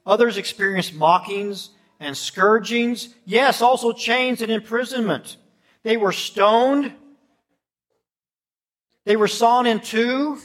Others 0.04 0.36
experienced 0.36 0.92
mockings 0.92 1.70
and 1.98 2.14
scourgings. 2.14 3.14
Yes, 3.24 3.62
also 3.62 3.92
chains 3.92 4.42
and 4.42 4.52
imprisonment. 4.52 5.38
They 5.82 5.96
were 5.96 6.12
stoned. 6.12 6.92
They 9.06 9.16
were 9.16 9.28
sawn 9.28 9.66
in 9.66 9.80
two. 9.80 10.38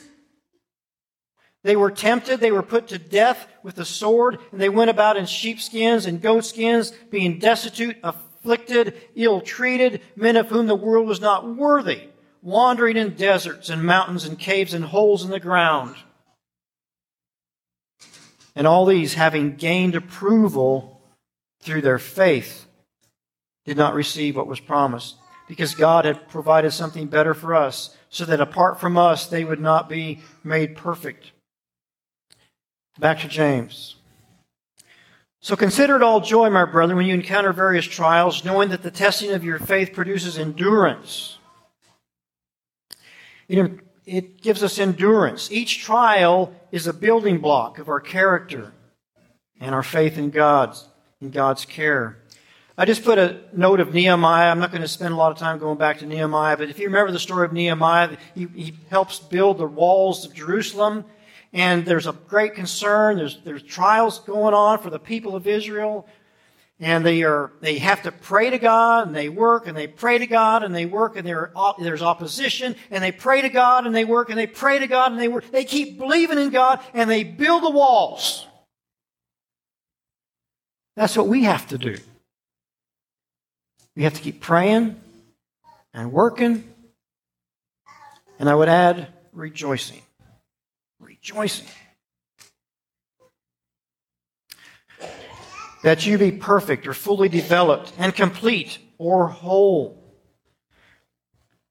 They 1.64 1.76
were 1.76 1.92
tempted, 1.92 2.40
they 2.40 2.52
were 2.52 2.64
put 2.64 2.88
to 2.88 2.98
death 2.98 3.48
with 3.62 3.76
the 3.76 3.86
sword, 3.86 4.40
and 4.52 4.60
they 4.60 4.70
went 4.70 4.90
about 4.90 5.18
in 5.18 5.28
sheepskins 5.28 6.08
and 6.08 6.22
goatskins, 6.22 6.92
being 7.12 7.38
destitute, 7.38 7.98
afflicted, 8.04 9.00
ill 9.16 9.42
treated, 9.42 10.02
men 10.16 10.38
of 10.38 10.48
whom 10.48 10.66
the 10.66 10.76
world 10.76 11.08
was 11.08 11.22
not 11.22 11.56
worthy, 11.56 12.10
wandering 12.42 12.98
in 12.98 13.14
deserts 13.14 13.70
and 13.70 13.84
mountains 13.84 14.26
and 14.26 14.40
caves 14.40 14.74
and 14.74 14.86
holes 14.86 15.24
in 15.24 15.30
the 15.30 15.40
ground. 15.40 15.96
And 18.56 18.66
all 18.66 18.88
these, 18.88 19.14
having 19.14 19.56
gained 19.56 19.96
approval 19.96 21.00
through 21.62 21.82
their 21.82 22.00
faith, 22.00 22.66
did 23.66 23.78
not 23.78 23.94
receive 23.94 24.36
what 24.36 24.48
was 24.48 24.60
promised, 24.60 25.16
because 25.52 25.76
God 25.76 26.06
had 26.06 26.30
provided 26.30 26.72
something 26.72 27.08
better 27.08 27.34
for 27.34 27.54
us, 27.54 27.94
so 28.10 28.24
that 28.24 28.40
apart 28.40 28.80
from 28.80 28.98
us, 28.98 29.28
they 29.28 29.44
would 29.44 29.60
not 29.60 29.90
be 29.90 30.22
made 30.46 30.78
perfect. 30.78 31.34
Back 32.98 33.20
to 33.20 33.28
James. 33.28 33.98
So 35.42 35.58
consider 35.58 35.98
it 35.98 36.04
all 36.04 36.22
joy, 36.22 36.50
my 36.50 36.64
brethren, 36.64 36.96
when 36.96 37.06
you 37.06 37.14
encounter 37.14 37.52
various 37.52 37.84
trials, 37.84 38.46
knowing 38.46 38.70
that 38.70 38.82
the 38.82 38.92
testing 38.92 39.32
of 39.32 39.44
your 39.44 39.60
faith 39.60 39.92
produces 39.92 40.40
endurance. 40.40 41.38
It, 43.50 43.82
it 44.06 44.42
gives 44.42 44.64
us 44.64 44.80
endurance. 44.80 45.52
Each 45.52 45.84
trial 45.84 46.56
is 46.72 46.88
a 46.88 46.94
building 46.94 47.40
block 47.40 47.78
of 47.78 47.90
our 47.90 48.00
character 48.00 48.72
and 49.60 49.76
our 49.76 49.84
faith 49.84 50.18
in 50.18 50.30
God's, 50.30 50.88
in 51.20 51.30
God's 51.30 51.66
care. 51.66 52.21
I 52.82 52.86
just 52.86 53.04
put 53.04 53.20
a 53.20 53.40
note 53.54 53.80
of 53.80 53.94
Nehemiah. 53.94 54.50
I'm 54.50 54.58
not 54.58 54.72
going 54.72 54.82
to 54.82 54.88
spend 54.88 55.14
a 55.14 55.16
lot 55.16 55.32
of 55.32 55.38
time 55.38 55.60
going 55.60 55.78
back 55.78 56.00
to 56.00 56.08
Nehemiah, 56.08 56.58
but 56.58 56.72
if 56.72 56.80
you 56.80 56.88
remember 56.88 57.12
the 57.12 57.20
story 57.20 57.46
of 57.46 57.54
Nehemiah, 57.54 58.18
he, 58.34 58.48
he 58.56 58.74
helps 58.90 59.20
build 59.20 59.60
the 59.60 59.68
walls 59.68 60.26
of 60.26 60.34
Jerusalem 60.34 61.06
and 61.54 61.86
there's 61.86 62.08
a 62.08 62.12
great 62.12 62.56
concern. 62.56 63.18
There's, 63.18 63.40
there's 63.44 63.62
trials 63.62 64.18
going 64.22 64.56
on 64.56 64.80
for 64.80 64.90
the 64.90 64.98
people 64.98 65.36
of 65.36 65.46
Israel. 65.46 66.08
And 66.80 67.06
they 67.06 67.22
are, 67.22 67.52
they 67.62 67.78
have 67.78 68.02
to 68.02 68.12
pray 68.12 68.50
to 68.50 68.58
God 68.58 69.06
and 69.06 69.16
they 69.16 69.30
work 69.30 69.68
and 69.68 69.78
they 69.78 69.86
pray 69.86 70.18
to 70.18 70.26
God 70.26 70.64
and 70.64 70.74
they 70.74 70.88
work 70.88 71.16
and 71.18 71.28
there's 71.28 72.02
opposition 72.02 72.76
and 72.90 73.04
they 73.04 73.12
pray 73.12 73.44
to 73.44 73.50
God 73.50 73.86
and 73.86 73.96
they 73.96 74.06
work 74.06 74.32
and 74.32 74.40
they 74.40 74.48
pray 74.48 74.80
to 74.80 74.88
God 74.88 75.12
and 75.12 75.22
they 75.22 75.28
work. 75.28 75.52
They 75.52 75.66
keep 75.66 76.00
believing 76.00 76.40
in 76.40 76.50
God 76.50 76.80
and 76.96 77.08
they 77.08 77.26
build 77.26 77.62
the 77.62 77.70
walls. 77.70 78.48
That's 80.96 81.16
what 81.16 81.28
we 81.28 81.44
have 81.44 81.68
to 81.68 81.78
do. 81.78 81.98
We 83.96 84.04
have 84.04 84.14
to 84.14 84.22
keep 84.22 84.42
praying 84.42 85.00
and 85.94 86.12
working. 86.12 86.64
And 88.40 88.50
I 88.50 88.56
would 88.56 88.70
add 88.70 89.08
rejoicing 89.34 90.02
rejoicing. 91.02 91.68
That 95.84 96.06
you 96.06 96.18
be 96.18 96.32
perfect 96.32 96.88
or 96.88 96.94
fully 96.94 97.30
developed 97.30 97.94
and 97.98 98.16
complete 98.16 98.80
or 98.98 99.28
whole. 99.28 99.98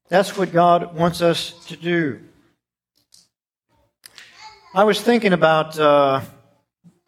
That's 0.08 0.36
what 0.36 0.52
God 0.52 0.96
wants 0.96 1.22
us 1.22 1.52
to 1.66 1.76
do. 1.76 2.20
I 4.74 4.84
was 4.84 5.00
thinking 5.00 5.32
about 5.32 5.78
uh, 5.78 6.20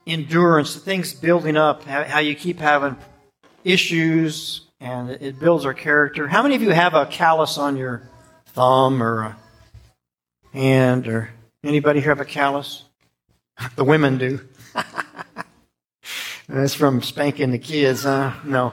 endurance, 0.07 0.75
the 0.75 0.81
things 0.81 1.13
building 1.15 1.57
up, 1.57 1.85
how 1.85 2.21
you 2.21 2.35
keep 2.35 2.59
having 2.59 2.97
issues, 3.65 4.63
and 4.83 5.11
it 5.11 5.39
builds 5.39 5.65
our 5.65 5.75
character. 5.75 6.27
How 6.27 6.43
many 6.43 6.57
of 6.57 6.63
you 6.63 6.71
have 6.71 6.95
a 6.95 7.07
callus 7.07 7.57
on 7.57 7.77
your 7.77 8.03
thumb 8.47 9.01
or 9.03 9.23
a 9.23 9.39
hand 10.53 11.07
or 11.07 11.31
Anybody 11.65 12.01
here 12.01 12.09
have 12.09 12.21
a 12.21 12.25
callus? 12.25 12.85
The 13.77 13.85
women 13.85 14.19
do. 14.19 14.41
That's 16.49 16.75
from 16.75 17.01
spanking 17.01 17.53
the 17.53 17.59
kids, 17.59 18.03
huh? 18.03 18.33
No. 18.45 18.73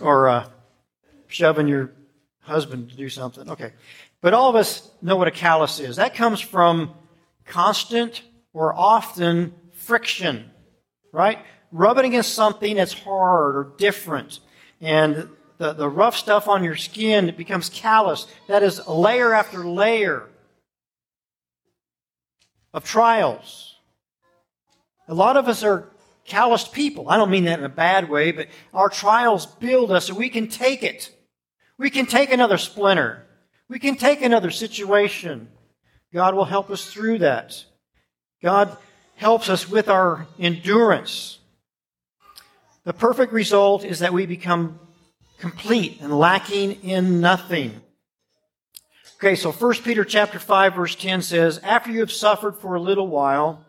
Or 0.00 0.28
uh, 0.28 0.48
shoving 1.26 1.68
your 1.68 1.90
husband 2.40 2.88
to 2.90 2.96
do 2.96 3.10
something. 3.10 3.50
Okay. 3.50 3.72
But 4.22 4.32
all 4.32 4.48
of 4.48 4.56
us 4.56 4.90
know 5.02 5.16
what 5.16 5.28
a 5.28 5.32
callus 5.32 5.78
is. 5.78 5.96
That 5.96 6.14
comes 6.14 6.40
from 6.40 6.94
constant 7.44 8.22
or 8.54 8.72
often 8.72 9.52
friction, 9.72 10.50
right? 11.12 11.38
Rubbing 11.70 12.06
against 12.06 12.32
something 12.32 12.76
that's 12.76 12.94
hard 12.94 13.56
or 13.56 13.74
different. 13.76 14.40
And 14.84 15.30
the, 15.56 15.72
the 15.72 15.88
rough 15.88 16.14
stuff 16.14 16.46
on 16.46 16.62
your 16.62 16.76
skin 16.76 17.30
it 17.30 17.38
becomes 17.38 17.70
callous. 17.70 18.26
That 18.48 18.62
is 18.62 18.86
layer 18.86 19.32
after 19.32 19.64
layer 19.64 20.28
of 22.74 22.84
trials. 22.84 23.76
A 25.08 25.14
lot 25.14 25.38
of 25.38 25.48
us 25.48 25.62
are 25.62 25.88
calloused 26.26 26.72
people. 26.72 27.08
I 27.08 27.16
don't 27.16 27.30
mean 27.30 27.44
that 27.44 27.58
in 27.58 27.64
a 27.64 27.70
bad 27.70 28.10
way, 28.10 28.30
but 28.30 28.48
our 28.74 28.90
trials 28.90 29.46
build 29.46 29.90
us 29.90 30.06
so 30.06 30.14
we 30.14 30.28
can 30.28 30.48
take 30.48 30.82
it. 30.82 31.10
We 31.78 31.88
can 31.88 32.04
take 32.04 32.30
another 32.30 32.58
splinter. 32.58 33.24
We 33.70 33.78
can 33.78 33.96
take 33.96 34.20
another 34.20 34.50
situation. 34.50 35.48
God 36.12 36.34
will 36.34 36.44
help 36.44 36.68
us 36.70 36.92
through 36.92 37.20
that. 37.20 37.64
God 38.42 38.76
helps 39.16 39.48
us 39.48 39.66
with 39.66 39.88
our 39.88 40.26
endurance. 40.38 41.38
The 42.84 42.92
perfect 42.92 43.32
result 43.32 43.84
is 43.84 44.00
that 44.00 44.12
we 44.12 44.26
become 44.26 44.78
complete 45.38 46.00
and 46.00 46.18
lacking 46.18 46.82
in 46.82 47.20
nothing. 47.20 47.80
Okay, 49.16 49.36
so 49.36 49.52
1 49.52 49.74
Peter 49.76 50.04
chapter 50.04 50.38
5 50.38 50.74
verse 50.74 50.94
10 50.94 51.22
says, 51.22 51.58
After 51.62 51.90
you 51.90 52.00
have 52.00 52.12
suffered 52.12 52.58
for 52.58 52.74
a 52.74 52.80
little 52.80 53.08
while, 53.08 53.64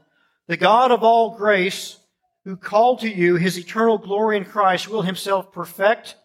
the 0.47 0.57
God 0.57 0.91
of 0.91 1.03
all 1.03 1.37
grace, 1.37 1.97
who 2.43 2.57
called 2.57 2.99
to 2.99 3.09
you 3.09 3.35
his 3.35 3.57
eternal 3.57 3.97
glory 3.97 4.37
in 4.37 4.45
Christ, 4.45 4.89
will 4.89 5.01
himself 5.01 5.51
perfect, 5.53 6.15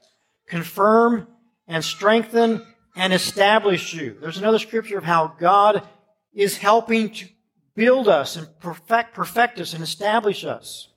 confirm, 0.47 1.29
and 1.69 1.85
strengthen 1.85 2.67
and 2.97 3.13
establish 3.13 3.95
you. 3.95 4.17
There's 4.21 4.39
another 4.39 4.59
scripture 4.59 4.99
of 4.99 5.05
how 5.05 5.35
God 5.39 5.87
is 6.35 6.57
helping 6.57 7.11
to 7.11 7.29
build 7.75 8.09
us 8.09 8.37
and 8.37 8.49
perfect, 8.59 9.15
perfect 9.15 9.61
us 9.61 9.75
and 9.75 9.83
establish 9.83 10.45
us. 10.45 10.89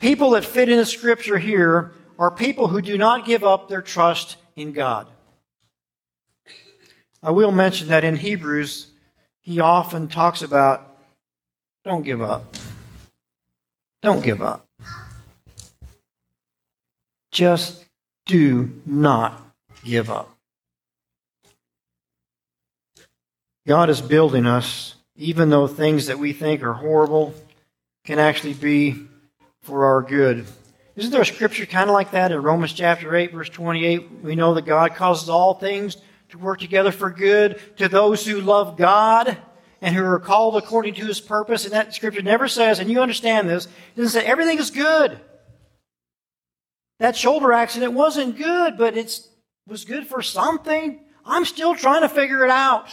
People 0.00 0.30
that 0.30 0.44
fit 0.44 0.68
in 0.68 0.78
the 0.78 0.86
scripture 0.86 1.38
here 1.38 1.92
are 2.18 2.30
people 2.30 2.68
who 2.68 2.80
do 2.80 2.98
not 2.98 3.24
give 3.24 3.44
up 3.44 3.68
their 3.68 3.82
trust 3.82 4.36
in 4.56 4.72
God. 4.72 5.06
I 7.22 7.30
will 7.30 7.52
mention 7.52 7.88
that 7.88 8.04
in 8.04 8.16
Hebrews, 8.16 8.88
he 9.40 9.60
often 9.60 10.08
talks 10.08 10.42
about 10.42 10.98
don't 11.84 12.02
give 12.02 12.22
up. 12.22 12.54
Don't 14.02 14.22
give 14.22 14.42
up. 14.42 14.66
Just 17.30 17.84
do 18.26 18.70
not 18.86 19.40
give 19.82 20.10
up. 20.10 20.30
God 23.66 23.88
is 23.88 24.00
building 24.00 24.46
us, 24.46 24.94
even 25.16 25.48
though 25.50 25.66
things 25.66 26.06
that 26.06 26.18
we 26.18 26.32
think 26.32 26.62
are 26.62 26.74
horrible 26.74 27.34
can 28.04 28.18
actually 28.18 28.52
be 28.52 29.06
for 29.64 29.86
our 29.86 30.02
good. 30.02 30.46
Isn't 30.94 31.10
there 31.10 31.22
a 31.22 31.26
scripture 31.26 31.66
kind 31.66 31.88
of 31.90 31.94
like 31.94 32.12
that 32.12 32.30
in 32.30 32.40
Romans 32.40 32.72
chapter 32.72 33.16
8, 33.16 33.32
verse 33.32 33.48
28? 33.48 34.22
We 34.22 34.36
know 34.36 34.54
that 34.54 34.66
God 34.66 34.94
causes 34.94 35.28
all 35.28 35.54
things 35.54 35.96
to 36.28 36.38
work 36.38 36.60
together 36.60 36.92
for 36.92 37.10
good 37.10 37.60
to 37.78 37.88
those 37.88 38.24
who 38.24 38.40
love 38.40 38.76
God 38.76 39.36
and 39.80 39.94
who 39.94 40.04
are 40.04 40.20
called 40.20 40.56
according 40.56 40.94
to 40.94 41.06
his 41.06 41.20
purpose. 41.20 41.64
And 41.64 41.72
that 41.72 41.94
scripture 41.94 42.22
never 42.22 42.46
says, 42.46 42.78
and 42.78 42.90
you 42.90 43.00
understand 43.00 43.48
this, 43.48 43.66
it 43.66 43.96
doesn't 43.96 44.20
say 44.20 44.26
everything 44.26 44.58
is 44.58 44.70
good. 44.70 45.18
That 47.00 47.16
shoulder 47.16 47.52
accident 47.52 47.94
wasn't 47.94 48.36
good, 48.36 48.78
but 48.78 48.96
it 48.96 49.18
was 49.66 49.84
good 49.84 50.06
for 50.06 50.22
something. 50.22 51.00
I'm 51.24 51.44
still 51.46 51.74
trying 51.74 52.02
to 52.02 52.08
figure 52.08 52.44
it 52.44 52.50
out. 52.50 52.88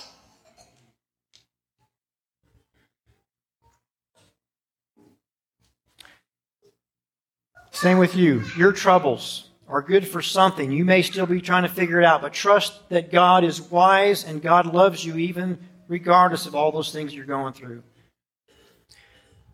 Same 7.72 7.98
with 7.98 8.16
you. 8.16 8.44
Your 8.58 8.74
troubles 8.74 9.50
are 9.68 9.82
good 9.82 10.08
for 10.08 10.22
something. 10.22 10.72
You 10.72 10.86
may 10.86 11.02
still 11.02 11.26
be 11.26 11.42
trying 11.42 11.64
to 11.64 11.70
figure 11.70 12.00
it 12.00 12.06
out, 12.06 12.22
but 12.22 12.34
trust 12.34 12.90
that 12.90 13.12
God 13.12 13.44
is 13.44 13.62
wise 13.62 14.26
and 14.26 14.42
God 14.42 14.74
loves 14.74 15.04
you 15.04 15.16
even 15.18 15.58
regardless 15.88 16.46
of 16.46 16.56
all 16.56 16.72
those 16.72 16.92
things 16.92 17.14
you're 17.14 17.26
going 17.26 17.54
through. 17.54 17.84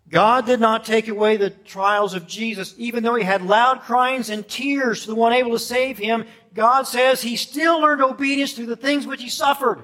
God 0.10 0.46
did 0.46 0.60
not 0.60 0.86
take 0.86 1.08
away 1.08 1.38
the 1.38 1.50
trials 1.50 2.14
of 2.14 2.28
Jesus, 2.28 2.74
even 2.78 3.04
though 3.04 3.16
he 3.16 3.24
had 3.24 3.42
loud 3.42 3.82
cryings 3.82 4.30
and 4.30 4.48
tears 4.48 5.02
to 5.02 5.08
the 5.08 5.16
one 5.16 5.34
able 5.34 5.52
to 5.52 5.60
save 5.60 5.98
him. 5.98 6.26
God 6.54 6.84
says 6.84 7.22
he 7.22 7.36
still 7.36 7.82
learned 7.82 8.02
obedience 8.02 8.54
through 8.54 8.68
the 8.68 8.76
things 8.76 9.06
which 9.06 9.22
he 9.22 9.30
suffered. 9.30 9.84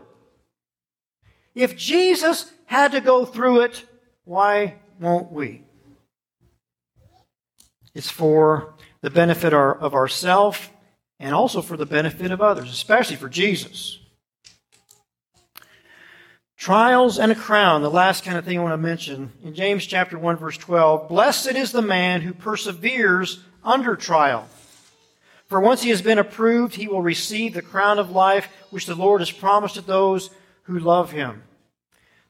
If 1.54 1.78
Jesus 1.78 2.52
had 2.66 2.94
to 2.94 3.02
go 3.02 3.26
through 3.26 3.62
it, 3.62 3.86
why 4.24 4.76
won't 5.00 5.32
we? 5.32 5.64
It's 7.96 8.10
for 8.10 8.74
the 9.02 9.10
benefit 9.10 9.54
of 9.54 9.94
ourself 9.94 10.72
and 11.20 11.34
also 11.36 11.62
for 11.62 11.78
the 11.78 11.86
benefit 11.86 12.32
of 12.32 12.42
others, 12.42 12.72
especially 12.72 13.16
for 13.16 13.30
Jesus. 13.30 14.00
Trials 16.58 17.20
and 17.20 17.32
a 17.32 17.36
crown, 17.36 17.82
the 17.82 17.90
last 17.90 18.24
kind 18.24 18.38
of 18.38 18.46
thing 18.46 18.58
I 18.58 18.62
want 18.62 18.74
to 18.74 18.78
mention. 18.78 19.34
In 19.44 19.54
James 19.54 19.86
chapter 19.86 20.18
1 20.18 20.38
verse 20.38 20.58
12, 20.58 21.10
blessed 21.10 21.52
is 21.52 21.72
the 21.72 21.82
man 21.82 22.22
who 22.22 22.34
perseveres 22.34 23.40
under 23.64 23.96
trial. 23.96 24.48
For 25.48 25.60
once 25.60 25.84
he 25.84 25.90
has 25.90 26.02
been 26.02 26.20
approved, 26.20 26.76
he 26.76 26.88
will 26.88 27.02
receive 27.02 27.54
the 27.54 27.62
crown 27.62 28.00
of 28.00 28.12
life 28.12 28.48
which 28.72 28.86
the 28.86 28.96
Lord 28.96 29.22
has 29.22 29.32
promised 29.32 29.76
to 29.76 29.82
those 29.82 30.30
who 30.64 30.80
love 30.80 31.12
him. 31.12 31.44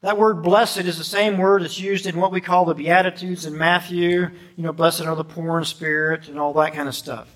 That 0.04 0.18
word 0.18 0.42
blessed 0.42 0.80
is 0.80 0.98
the 0.98 1.02
same 1.02 1.38
word 1.38 1.62
that's 1.62 1.80
used 1.80 2.04
in 2.04 2.18
what 2.18 2.30
we 2.30 2.42
call 2.42 2.66
the 2.66 2.74
Beatitudes 2.74 3.46
in 3.46 3.56
Matthew. 3.56 4.28
You 4.54 4.62
know, 4.62 4.70
blessed 4.70 5.06
are 5.06 5.16
the 5.16 5.24
poor 5.24 5.58
in 5.58 5.64
spirit 5.64 6.28
and 6.28 6.38
all 6.38 6.52
that 6.52 6.74
kind 6.74 6.88
of 6.88 6.94
stuff. 6.94 7.34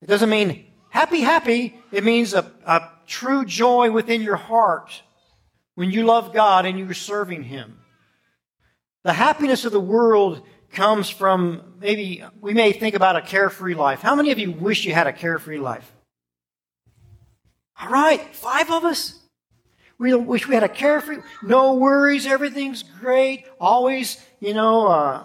It 0.00 0.06
doesn't 0.06 0.30
mean 0.30 0.66
happy, 0.90 1.22
happy. 1.22 1.76
It 1.90 2.04
means 2.04 2.34
a, 2.34 2.52
a 2.64 2.88
true 3.08 3.44
joy 3.44 3.90
within 3.90 4.22
your 4.22 4.36
heart 4.36 5.02
when 5.74 5.90
you 5.90 6.04
love 6.04 6.32
God 6.32 6.66
and 6.66 6.78
you're 6.78 6.94
serving 6.94 7.42
Him. 7.42 7.80
The 9.02 9.12
happiness 9.12 9.64
of 9.64 9.72
the 9.72 9.80
world 9.80 10.42
comes 10.70 11.10
from 11.10 11.74
maybe 11.80 12.22
we 12.40 12.54
may 12.54 12.70
think 12.70 12.94
about 12.94 13.16
a 13.16 13.22
carefree 13.22 13.74
life. 13.74 14.02
How 14.02 14.14
many 14.14 14.30
of 14.30 14.38
you 14.38 14.52
wish 14.52 14.84
you 14.84 14.94
had 14.94 15.08
a 15.08 15.12
carefree 15.12 15.58
life? 15.58 15.92
All 17.80 17.88
right, 17.88 18.22
five 18.36 18.70
of 18.70 18.84
us. 18.84 19.18
We 19.98 20.14
wish 20.14 20.46
we 20.46 20.54
had 20.54 20.62
a 20.62 20.68
carefree, 20.68 21.18
no 21.42 21.74
worries, 21.74 22.26
everything's 22.26 22.82
great. 22.82 23.46
Always, 23.58 24.22
you 24.40 24.52
know, 24.52 24.86
uh, 24.88 25.24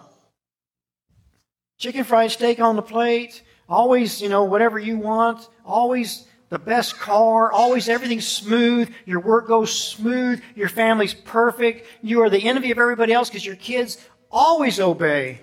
chicken 1.77 2.03
fried 2.03 2.31
steak 2.31 2.59
on 2.61 2.75
the 2.75 2.81
plate. 2.81 3.43
Always, 3.67 4.21
you 4.21 4.29
know, 4.29 4.43
whatever 4.45 4.79
you 4.79 4.97
want. 4.97 5.47
Always 5.65 6.25
the 6.49 6.59
best 6.59 6.99
car. 6.99 7.51
Always 7.51 7.89
everything's 7.89 8.27
smooth. 8.27 8.93
Your 9.05 9.19
work 9.19 9.47
goes 9.47 9.73
smooth. 9.73 10.41
Your 10.55 10.69
family's 10.69 11.13
perfect. 11.13 11.87
You 12.01 12.21
are 12.21 12.29
the 12.29 12.47
envy 12.47 12.71
of 12.71 12.77
everybody 12.77 13.13
else 13.13 13.29
because 13.29 13.45
your 13.45 13.55
kids 13.55 13.97
always 14.29 14.79
obey. 14.79 15.41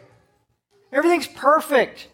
Everything's 0.93 1.27
perfect. 1.27 2.09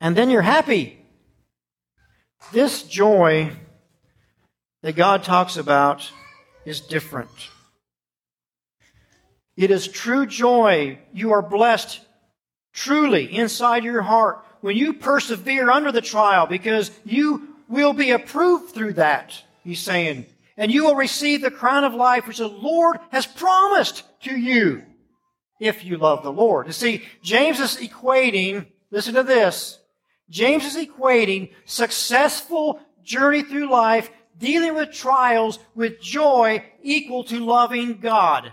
And 0.00 0.16
then 0.16 0.30
you're 0.30 0.42
happy. 0.42 0.98
This 2.52 2.82
joy 2.82 3.52
that 4.82 4.96
God 4.96 5.24
talks 5.24 5.56
about 5.56 6.10
is 6.64 6.80
different. 6.80 7.30
It 9.56 9.70
is 9.70 9.88
true 9.88 10.26
joy. 10.26 10.98
You 11.12 11.32
are 11.32 11.42
blessed 11.42 12.00
truly 12.72 13.34
inside 13.36 13.84
your 13.84 14.02
heart 14.02 14.44
when 14.60 14.76
you 14.76 14.94
persevere 14.94 15.70
under 15.70 15.92
the 15.92 16.00
trial 16.00 16.46
because 16.46 16.90
you 17.04 17.48
will 17.68 17.92
be 17.92 18.10
approved 18.10 18.74
through 18.74 18.94
that, 18.94 19.40
he's 19.62 19.80
saying. 19.80 20.26
And 20.56 20.70
you 20.70 20.84
will 20.84 20.94
receive 20.94 21.40
the 21.40 21.50
crown 21.50 21.84
of 21.84 21.94
life 21.94 22.26
which 22.26 22.38
the 22.38 22.48
Lord 22.48 22.98
has 23.10 23.26
promised 23.26 24.04
to 24.22 24.36
you 24.36 24.82
if 25.60 25.84
you 25.84 25.96
love 25.96 26.22
the 26.22 26.32
Lord. 26.32 26.66
You 26.66 26.72
see, 26.72 27.02
James 27.22 27.60
is 27.60 27.76
equating, 27.76 28.66
listen 28.90 29.14
to 29.14 29.22
this, 29.22 29.78
James 30.28 30.64
is 30.64 30.76
equating 30.76 31.50
successful 31.64 32.80
journey 33.02 33.42
through 33.42 33.70
life, 33.70 34.10
dealing 34.42 34.74
with 34.74 34.92
trials 34.92 35.58
with 35.74 36.02
joy 36.02 36.62
equal 36.82 37.24
to 37.24 37.38
loving 37.38 38.00
God. 38.00 38.52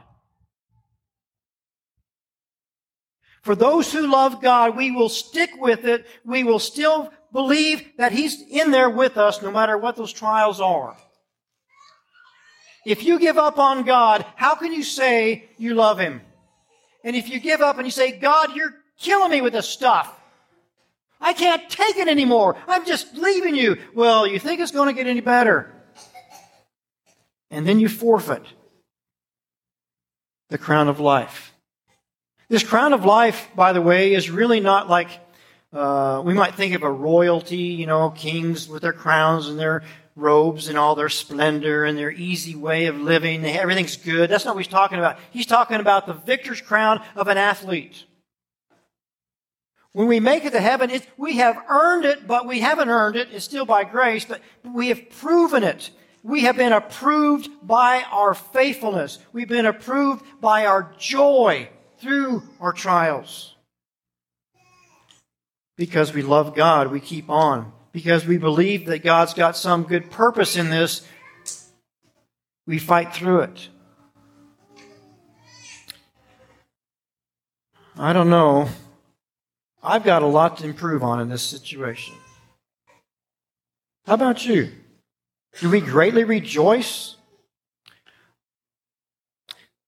For 3.41 3.55
those 3.55 3.91
who 3.91 4.05
love 4.05 4.41
God, 4.41 4.77
we 4.77 4.91
will 4.91 5.09
stick 5.09 5.49
with 5.57 5.83
it. 5.85 6.05
We 6.23 6.43
will 6.43 6.59
still 6.59 7.11
believe 7.33 7.83
that 7.97 8.11
He's 8.11 8.41
in 8.49 8.69
there 8.71 8.89
with 8.89 9.17
us 9.17 9.41
no 9.41 9.51
matter 9.51 9.77
what 9.77 9.95
those 9.95 10.13
trials 10.13 10.61
are. 10.61 10.95
If 12.85 13.03
you 13.03 13.17
give 13.17 13.37
up 13.37 13.57
on 13.57 13.83
God, 13.83 14.25
how 14.35 14.55
can 14.55 14.71
you 14.71 14.83
say 14.83 15.49
you 15.57 15.73
love 15.73 15.99
Him? 15.99 16.21
And 17.03 17.15
if 17.15 17.29
you 17.29 17.39
give 17.39 17.61
up 17.61 17.77
and 17.77 17.87
you 17.87 17.91
say, 17.91 18.11
God, 18.11 18.55
you're 18.55 18.75
killing 18.99 19.31
me 19.31 19.41
with 19.41 19.53
this 19.53 19.67
stuff. 19.67 20.15
I 21.19 21.33
can't 21.33 21.67
take 21.69 21.97
it 21.97 22.07
anymore. 22.07 22.55
I'm 22.67 22.85
just 22.85 23.15
leaving 23.15 23.55
you. 23.55 23.77
Well, 23.95 24.27
you 24.27 24.37
think 24.37 24.61
it's 24.61 24.71
going 24.71 24.87
to 24.87 24.93
get 24.93 25.09
any 25.09 25.21
better. 25.21 25.78
And 27.51 27.67
then 27.67 27.79
you 27.79 27.89
forfeit 27.89 28.43
the 30.49 30.57
crown 30.57 30.87
of 30.87 30.99
life. 30.99 31.53
This 32.47 32.63
crown 32.63 32.93
of 32.93 33.05
life, 33.05 33.47
by 33.55 33.73
the 33.73 33.81
way, 33.81 34.13
is 34.13 34.29
really 34.29 34.59
not 34.59 34.89
like 34.89 35.09
uh, 35.71 36.21
we 36.25 36.33
might 36.33 36.55
think 36.55 36.73
of 36.73 36.81
a 36.81 36.91
royalty, 36.91 37.57
you 37.57 37.85
know, 37.85 38.09
kings 38.09 38.67
with 38.67 38.81
their 38.81 38.93
crowns 38.93 39.47
and 39.47 39.59
their 39.59 39.83
robes 40.15 40.67
and 40.67 40.77
all 40.77 40.95
their 40.95 41.09
splendor 41.09 41.85
and 41.85 41.97
their 41.97 42.11
easy 42.11 42.55
way 42.55 42.87
of 42.87 42.99
living. 42.99 43.45
Everything's 43.45 43.95
good. 43.95 44.29
That's 44.29 44.45
not 44.45 44.55
what 44.55 44.65
he's 44.65 44.71
talking 44.71 44.97
about. 44.97 45.19
He's 45.31 45.45
talking 45.45 45.79
about 45.79 46.07
the 46.07 46.13
victor's 46.13 46.59
crown 46.59 47.01
of 47.15 47.27
an 47.27 47.37
athlete. 47.37 48.05
When 49.91 50.07
we 50.07 50.19
make 50.19 50.45
it 50.45 50.51
to 50.51 50.59
heaven, 50.59 50.91
we 51.17 51.37
have 51.37 51.57
earned 51.67 52.05
it, 52.05 52.27
but 52.27 52.47
we 52.47 52.59
haven't 52.59 52.89
earned 52.89 53.15
it. 53.15 53.29
It's 53.31 53.45
still 53.45 53.65
by 53.65 53.83
grace, 53.83 54.25
but 54.25 54.41
we 54.63 54.89
have 54.89 55.09
proven 55.09 55.63
it. 55.63 55.91
We 56.23 56.41
have 56.41 56.57
been 56.57 56.73
approved 56.73 57.49
by 57.63 58.03
our 58.11 58.33
faithfulness. 58.33 59.19
We've 59.31 59.47
been 59.47 59.65
approved 59.65 60.25
by 60.41 60.65
our 60.65 60.93
joy 60.97 61.69
through 61.99 62.43
our 62.59 62.73
trials. 62.73 63.55
Because 65.77 66.13
we 66.13 66.21
love 66.21 66.55
God, 66.55 66.91
we 66.91 66.99
keep 66.99 67.29
on. 67.29 67.71
Because 67.91 68.25
we 68.25 68.37
believe 68.37 68.85
that 68.87 69.03
God's 69.03 69.33
got 69.33 69.55
some 69.55 69.83
good 69.83 70.11
purpose 70.11 70.55
in 70.57 70.69
this, 70.69 71.07
we 72.67 72.77
fight 72.77 73.13
through 73.13 73.41
it. 73.41 73.69
I 77.97 78.13
don't 78.13 78.29
know 78.29 78.69
I've 79.81 80.03
got 80.03 80.23
a 80.23 80.27
lot 80.27 80.57
to 80.57 80.65
improve 80.65 81.03
on 81.03 81.21
in 81.21 81.29
this 81.29 81.41
situation. 81.41 82.15
How 84.05 84.15
about 84.15 84.45
you? 84.45 84.71
Do 85.59 85.69
we 85.69 85.81
greatly 85.81 86.23
rejoice 86.23 87.15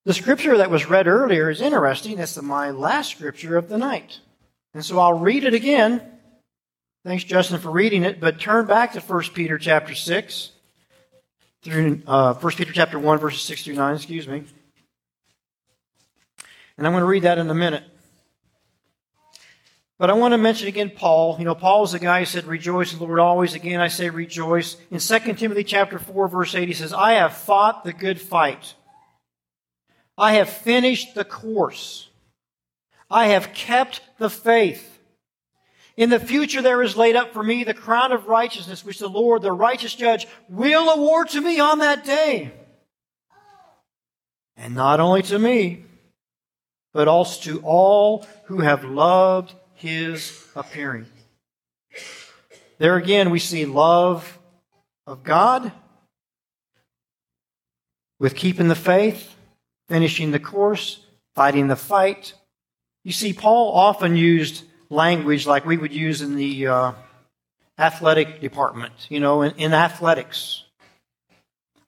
The 0.04 0.14
scripture 0.16 0.58
that 0.58 0.72
was 0.72 0.90
read 0.90 1.08
earlier 1.08 1.50
is 1.50 1.62
interesting. 1.62 2.18
It's 2.18 2.42
my 2.42 2.72
last 2.72 3.12
scripture 3.12 3.56
of 3.56 3.70
the 3.70 3.78
night. 3.78 4.20
And 4.74 4.84
so 4.84 4.98
I'll 4.98 5.20
read 5.20 5.44
it 5.44 5.54
again. 5.54 6.02
Thanks, 7.06 7.24
Justin, 7.24 7.60
for 7.60 7.70
reading 7.70 8.04
it. 8.04 8.20
But 8.20 8.40
turn 8.40 8.66
back 8.66 8.94
to 8.94 9.00
1 9.00 9.24
Peter 9.34 9.60
chapter 9.60 9.94
6, 9.94 10.52
through 11.62 12.02
uh, 12.08 12.34
1 12.34 12.54
Peter 12.54 12.74
chapter 12.74 12.98
1, 12.98 13.20
verses 13.20 13.42
6 13.42 13.64
through 13.64 13.76
9, 13.76 13.96
excuse 13.96 14.28
me. 14.28 14.44
And 16.78 16.88
I'm 16.88 16.94
going 16.94 17.02
to 17.02 17.08
read 17.08 17.24
that 17.24 17.38
in 17.38 17.50
a 17.50 17.56
minute. 17.56 17.84
But 20.02 20.10
I 20.10 20.14
want 20.14 20.32
to 20.32 20.40
mention 20.40 20.68
again 20.68 20.90
Paul. 20.90 21.36
You 21.38 21.46
know, 21.46 21.54
Paul 21.54 21.84
is 21.84 21.92
the 21.92 22.00
guy 22.00 22.22
who 22.22 22.26
said, 22.26 22.46
Rejoice 22.46 22.92
in 22.92 22.98
the 22.98 23.06
Lord 23.06 23.20
always. 23.20 23.54
Again, 23.54 23.80
I 23.80 23.88
say 23.88 24.10
rejoice. 24.10 24.76
In 24.90 24.98
2 24.98 25.20
Timothy 25.36 25.64
chapter 25.64 26.00
4, 26.00 26.28
verse 26.28 26.56
8, 26.56 26.68
he 26.68 26.74
says, 26.74 26.92
I 26.92 27.14
have 27.14 27.38
fought 27.38 27.84
the 27.84 27.94
good 27.94 28.20
fight. 28.20 28.74
I 30.18 30.34
have 30.34 30.50
finished 30.50 31.14
the 31.14 31.24
course. 31.24 32.10
I 33.12 33.28
have 33.28 33.54
kept 33.54 34.02
the 34.18 34.32
faith. 34.32 34.98
In 35.96 36.10
the 36.10 36.20
future, 36.20 36.64
there 36.64 36.82
is 36.82 36.98
laid 36.98 37.16
up 37.16 37.32
for 37.32 37.44
me 37.44 37.64
the 37.64 37.76
crown 37.76 38.12
of 38.12 38.26
righteousness, 38.26 38.84
which 38.84 38.98
the 38.98 39.08
Lord, 39.08 39.44
the 39.44 39.52
righteous 39.52 39.94
judge, 39.94 40.26
will 40.50 40.90
award 40.90 41.30
to 41.30 41.42
me 41.42 41.60
on 41.60 41.78
that 41.78 42.04
day. 42.04 42.52
And 44.58 44.74
not 44.74 45.00
only 45.00 45.22
to 45.22 45.38
me, 45.38 45.86
but 46.92 47.08
also 47.08 47.52
to 47.52 47.62
all 47.64 48.26
who 48.46 48.62
have 48.62 48.84
loved 48.84 49.54
his 49.82 50.48
appearing. 50.56 51.08
There 52.78 52.96
again, 52.96 53.32
we 53.32 53.40
see 53.40 53.66
love 53.66 54.40
of 55.08 55.24
God 55.24 55.72
with 58.20 58.36
keeping 58.36 58.68
the 58.68 58.76
faith, 58.76 59.36
finishing 59.90 60.30
the 60.30 60.40
course, 60.40 61.04
fighting 61.34 61.68
the 61.68 61.76
fight. 61.76 62.36
You 63.04 63.12
see, 63.12 63.34
Paul 63.34 63.74
often 63.74 64.16
used 64.16 64.64
language 64.92 65.48
like 65.48 65.66
we 65.66 65.78
would 65.78 65.94
use 65.94 66.22
in 66.22 66.36
the 66.36 66.68
uh, 66.68 66.92
athletic 67.80 68.40
department, 68.40 69.08
you 69.10 69.20
know, 69.20 69.42
in, 69.42 69.56
in 69.56 69.74
athletics. 69.74 70.64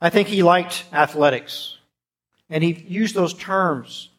I 0.02 0.10
think 0.10 0.28
he 0.28 0.42
liked 0.42 0.86
athletics, 0.92 1.78
and 2.50 2.64
he 2.64 2.74
used 2.88 3.14
those 3.14 3.36
terms. 3.36 4.10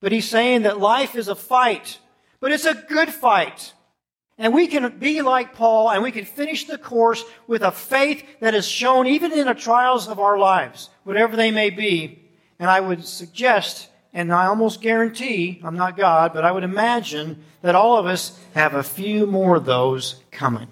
But 0.00 0.12
he's 0.12 0.28
saying 0.28 0.62
that 0.62 0.80
life 0.80 1.14
is 1.14 1.28
a 1.28 1.34
fight, 1.34 1.98
but 2.40 2.52
it's 2.52 2.64
a 2.64 2.74
good 2.74 3.10
fight. 3.10 3.74
And 4.38 4.54
we 4.54 4.68
can 4.68 4.98
be 4.98 5.20
like 5.20 5.54
Paul 5.54 5.90
and 5.90 6.02
we 6.02 6.12
can 6.12 6.24
finish 6.24 6.64
the 6.64 6.78
course 6.78 7.22
with 7.46 7.60
a 7.60 7.70
faith 7.70 8.24
that 8.40 8.54
is 8.54 8.66
shown 8.66 9.06
even 9.06 9.32
in 9.32 9.46
the 9.46 9.54
trials 9.54 10.08
of 10.08 10.18
our 10.18 10.38
lives, 10.38 10.88
whatever 11.04 11.36
they 11.36 11.50
may 11.50 11.68
be. 11.68 12.22
And 12.58 12.70
I 12.70 12.80
would 12.80 13.04
suggest, 13.04 13.90
and 14.14 14.32
I 14.32 14.46
almost 14.46 14.80
guarantee, 14.80 15.60
I'm 15.62 15.76
not 15.76 15.96
God, 15.96 16.32
but 16.32 16.44
I 16.44 16.52
would 16.52 16.64
imagine 16.64 17.44
that 17.60 17.74
all 17.74 17.98
of 17.98 18.06
us 18.06 18.38
have 18.54 18.74
a 18.74 18.82
few 18.82 19.26
more 19.26 19.56
of 19.56 19.66
those 19.66 20.22
coming. 20.30 20.68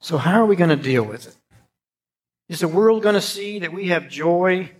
So, 0.00 0.18
how 0.18 0.42
are 0.42 0.46
we 0.46 0.56
going 0.56 0.70
to 0.70 0.76
deal 0.76 1.04
with 1.04 1.28
it? 1.28 1.36
Is 2.48 2.58
the 2.58 2.66
world 2.66 3.04
going 3.04 3.14
to 3.14 3.20
see 3.20 3.60
that 3.60 3.72
we 3.72 3.88
have 3.88 4.08
joy 4.08 4.72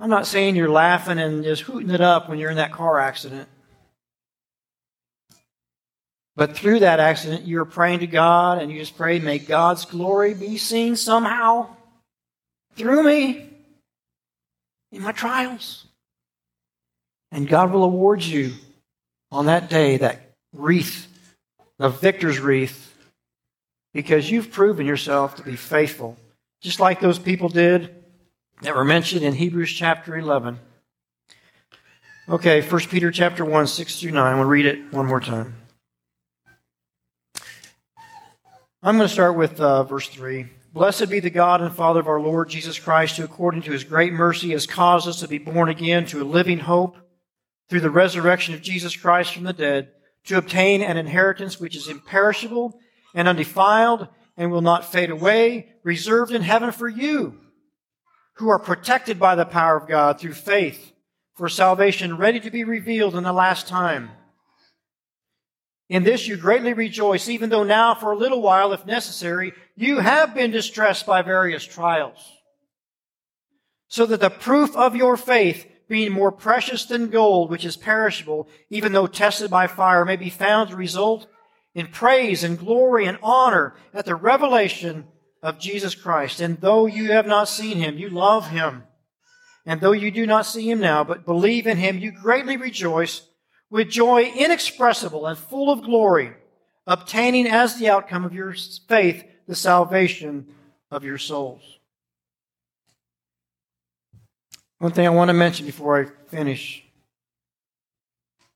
I'm 0.00 0.08
not 0.08 0.26
saying 0.26 0.56
you're 0.56 0.70
laughing 0.70 1.18
and 1.18 1.44
just 1.44 1.62
hooting 1.62 1.90
it 1.90 2.00
up 2.00 2.30
when 2.30 2.38
you're 2.38 2.50
in 2.50 2.56
that 2.56 2.72
car 2.72 2.98
accident. 2.98 3.46
But 6.36 6.56
through 6.56 6.78
that 6.78 7.00
accident, 7.00 7.46
you're 7.46 7.66
praying 7.66 7.98
to 7.98 8.06
God 8.06 8.62
and 8.62 8.72
you 8.72 8.78
just 8.78 8.96
pray, 8.96 9.18
may 9.18 9.38
God's 9.38 9.84
glory 9.84 10.32
be 10.32 10.56
seen 10.56 10.96
somehow 10.96 11.68
through 12.76 13.02
me 13.02 13.46
in 14.90 15.02
my 15.02 15.12
trials. 15.12 15.84
And 17.30 17.46
God 17.46 17.70
will 17.70 17.84
award 17.84 18.22
you 18.22 18.54
on 19.30 19.46
that 19.46 19.68
day 19.68 19.98
that 19.98 20.32
wreath, 20.54 21.08
the 21.76 21.90
victor's 21.90 22.38
wreath, 22.38 22.96
because 23.92 24.30
you've 24.30 24.50
proven 24.50 24.86
yourself 24.86 25.36
to 25.36 25.42
be 25.42 25.56
faithful, 25.56 26.16
just 26.62 26.80
like 26.80 27.00
those 27.00 27.18
people 27.18 27.50
did 27.50 27.99
that 28.62 28.74
were 28.74 28.84
mentioned 28.84 29.22
in 29.22 29.34
Hebrews 29.34 29.72
chapter 29.72 30.16
11. 30.16 30.58
Okay, 32.28 32.60
1 32.60 32.80
Peter 32.82 33.10
chapter 33.10 33.44
1, 33.44 33.66
6 33.66 34.00
through 34.00 34.10
9. 34.12 34.38
We'll 34.38 34.48
read 34.48 34.66
it 34.66 34.92
one 34.92 35.06
more 35.06 35.20
time. 35.20 35.54
I'm 38.82 38.96
going 38.96 39.08
to 39.08 39.12
start 39.12 39.36
with 39.36 39.60
uh, 39.60 39.84
verse 39.84 40.08
3. 40.08 40.46
Blessed 40.72 41.10
be 41.10 41.20
the 41.20 41.30
God 41.30 41.60
and 41.60 41.74
Father 41.74 42.00
of 42.00 42.06
our 42.06 42.20
Lord 42.20 42.48
Jesus 42.48 42.78
Christ, 42.78 43.16
who 43.16 43.24
according 43.24 43.62
to 43.62 43.72
his 43.72 43.82
great 43.82 44.12
mercy 44.12 44.50
has 44.50 44.66
caused 44.66 45.08
us 45.08 45.20
to 45.20 45.28
be 45.28 45.38
born 45.38 45.68
again 45.68 46.06
to 46.06 46.22
a 46.22 46.24
living 46.24 46.60
hope 46.60 46.96
through 47.68 47.80
the 47.80 47.90
resurrection 47.90 48.54
of 48.54 48.62
Jesus 48.62 48.96
Christ 48.96 49.34
from 49.34 49.44
the 49.44 49.52
dead, 49.52 49.90
to 50.24 50.36
obtain 50.36 50.82
an 50.82 50.96
inheritance 50.96 51.58
which 51.58 51.74
is 51.74 51.88
imperishable 51.88 52.78
and 53.14 53.26
undefiled 53.26 54.08
and 54.36 54.52
will 54.52 54.60
not 54.60 54.90
fade 54.92 55.10
away, 55.10 55.70
reserved 55.82 56.32
in 56.32 56.42
heaven 56.42 56.70
for 56.70 56.88
you 56.88 57.38
who 58.40 58.48
are 58.48 58.58
protected 58.58 59.18
by 59.18 59.34
the 59.34 59.44
power 59.44 59.76
of 59.76 59.86
God 59.86 60.18
through 60.18 60.32
faith 60.32 60.92
for 61.34 61.50
salvation 61.50 62.16
ready 62.16 62.40
to 62.40 62.50
be 62.50 62.64
revealed 62.64 63.14
in 63.14 63.22
the 63.22 63.34
last 63.34 63.68
time. 63.68 64.10
In 65.90 66.04
this 66.04 66.26
you 66.26 66.38
greatly 66.38 66.72
rejoice, 66.72 67.28
even 67.28 67.50
though 67.50 67.64
now 67.64 67.94
for 67.94 68.12
a 68.12 68.16
little 68.16 68.40
while, 68.40 68.72
if 68.72 68.86
necessary, 68.86 69.52
you 69.76 69.98
have 69.98 70.34
been 70.34 70.50
distressed 70.50 71.04
by 71.04 71.20
various 71.20 71.62
trials. 71.62 72.32
So 73.88 74.06
that 74.06 74.20
the 74.20 74.30
proof 74.30 74.74
of 74.74 74.96
your 74.96 75.18
faith, 75.18 75.66
being 75.86 76.10
more 76.10 76.32
precious 76.32 76.86
than 76.86 77.10
gold, 77.10 77.50
which 77.50 77.66
is 77.66 77.76
perishable, 77.76 78.48
even 78.70 78.92
though 78.92 79.06
tested 79.06 79.50
by 79.50 79.66
fire, 79.66 80.06
may 80.06 80.16
be 80.16 80.30
found 80.30 80.70
to 80.70 80.76
result 80.76 81.26
in 81.74 81.88
praise 81.88 82.42
and 82.42 82.58
glory 82.58 83.04
and 83.04 83.18
honor 83.22 83.74
at 83.92 84.06
the 84.06 84.14
revelation 84.14 85.08
of 85.42 85.58
Jesus 85.58 85.94
Christ. 85.94 86.40
And 86.40 86.60
though 86.60 86.86
you 86.86 87.12
have 87.12 87.26
not 87.26 87.48
seen 87.48 87.78
him, 87.78 87.98
you 87.98 88.10
love 88.10 88.48
him. 88.48 88.84
And 89.66 89.80
though 89.80 89.92
you 89.92 90.10
do 90.10 90.26
not 90.26 90.46
see 90.46 90.70
him 90.70 90.80
now, 90.80 91.04
but 91.04 91.26
believe 91.26 91.66
in 91.66 91.76
him, 91.76 91.98
you 91.98 92.12
greatly 92.12 92.56
rejoice 92.56 93.22
with 93.70 93.90
joy 93.90 94.32
inexpressible 94.36 95.26
and 95.26 95.38
full 95.38 95.70
of 95.70 95.82
glory, 95.82 96.32
obtaining 96.86 97.46
as 97.46 97.76
the 97.76 97.88
outcome 97.88 98.24
of 98.24 98.34
your 98.34 98.54
faith 98.88 99.24
the 99.46 99.54
salvation 99.54 100.46
of 100.90 101.04
your 101.04 101.18
souls. 101.18 101.78
One 104.78 104.92
thing 104.92 105.06
I 105.06 105.10
want 105.10 105.28
to 105.28 105.34
mention 105.34 105.66
before 105.66 106.00
I 106.00 106.06
finish. 106.28 106.82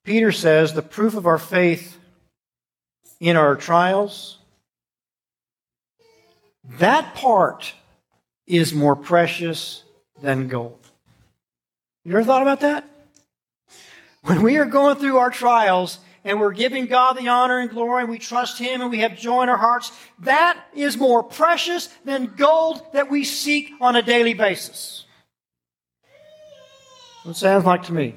Peter 0.05 0.33
says 0.33 0.73
the 0.73 0.83
proof 0.83 1.15
of 1.15 1.27
our 1.27 1.39
faith 1.39 1.99
in 3.21 3.37
our 3.37 3.57
trials 3.57 4.39
that 6.79 7.15
part 7.15 7.75
is 8.47 8.75
more 8.75 8.97
precious 8.97 9.85
than 10.23 10.49
gold. 10.49 10.79
You 12.05 12.13
ever 12.13 12.25
thought 12.25 12.43
about 12.43 12.61
that? 12.61 12.89
When 14.23 14.43
we 14.43 14.57
are 14.57 14.65
going 14.65 14.97
through 14.97 15.19
our 15.19 15.31
trials 15.31 15.99
and 16.25 16.41
we're 16.41 16.53
giving 16.53 16.87
God 16.87 17.15
the 17.19 17.29
honor 17.29 17.59
and 17.59 17.71
glory 17.71 18.03
and 18.03 18.11
we 18.11 18.19
trust 18.19 18.59
Him 18.59 18.81
and 18.81 18.91
we 18.91 19.01
have 19.01 19.19
joy 19.19 19.43
in 19.43 19.49
our 19.49 19.57
hearts, 19.57 19.93
that 20.21 20.63
is 20.75 20.97
more 20.97 21.23
precious 21.23 21.89
than 22.05 22.35
gold 22.37 22.83
that 22.93 23.11
we 23.11 23.25
seek 23.25 23.73
on 23.81 23.97
a 23.97 24.03
daily 24.03 24.35
basis. 24.35 25.05
It 27.27 27.37
sounds 27.37 27.65
like 27.65 27.85
to 27.85 27.93
me. 27.93 28.17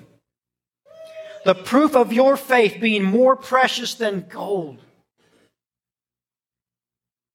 The 1.45 1.55
proof 1.55 1.95
of 1.95 2.11
your 2.11 2.35
faith 2.35 2.77
being 2.81 3.03
more 3.03 3.37
precious 3.37 3.93
than 3.93 4.27
gold 4.29 4.79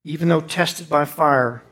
even 0.05 0.29
though 0.29 0.41
tested 0.41 0.89
by 0.89 1.05
fire, 1.05 1.63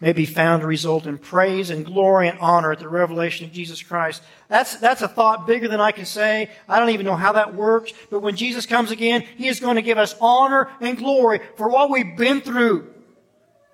may 0.00 0.12
be 0.12 0.24
found 0.24 0.62
to 0.62 0.66
result 0.66 1.06
in 1.06 1.18
praise 1.18 1.68
and 1.68 1.84
glory 1.84 2.26
and 2.28 2.38
honor 2.38 2.72
at 2.72 2.78
the 2.78 2.88
revelation 2.88 3.46
of 3.46 3.52
Jesus 3.52 3.82
Christ. 3.82 4.22
That's, 4.48 4.76
that's 4.76 5.02
a 5.02 5.08
thought 5.08 5.46
bigger 5.46 5.68
than 5.68 5.80
I 5.80 5.92
can 5.92 6.06
say. 6.06 6.50
I 6.68 6.80
don't 6.80 6.90
even 6.90 7.04
know 7.04 7.16
how 7.16 7.32
that 7.32 7.54
works. 7.54 7.92
But 8.10 8.20
when 8.20 8.34
Jesus 8.34 8.64
comes 8.64 8.90
again, 8.90 9.26
He 9.36 9.46
is 9.46 9.60
going 9.60 9.76
to 9.76 9.82
give 9.82 9.98
us 9.98 10.14
honor 10.20 10.70
and 10.80 10.96
glory 10.96 11.40
for 11.56 11.68
what 11.68 11.90
we've 11.90 12.16
been 12.16 12.40
through 12.40 12.92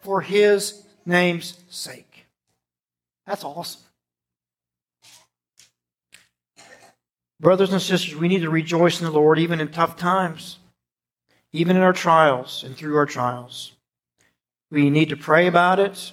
for 0.03 0.21
His 0.21 0.83
name's 1.05 1.59
sake. 1.69 2.27
That's 3.25 3.45
awesome. 3.45 3.83
Brothers 7.39 7.73
and 7.73 7.83
sisters, 7.83 8.17
we 8.17 8.29
need 8.29 8.41
to 8.41 8.51
rejoice 8.51 9.01
in 9.01 9.07
the 9.07 9.13
Lord 9.13 9.39
even 9.39 9.61
in 9.61 9.69
tough 9.69 9.97
times, 9.97 10.59
even 11.53 11.77
in 11.77 11.83
our 11.83 11.93
trials 11.93 12.65
and 12.65 12.75
through 12.75 12.97
our 12.97 13.07
trials. 13.07 13.76
We 14.71 14.91
need 14.91 15.11
to 15.11 15.17
pray 15.17 15.47
about 15.47 15.79
it. 15.79 16.13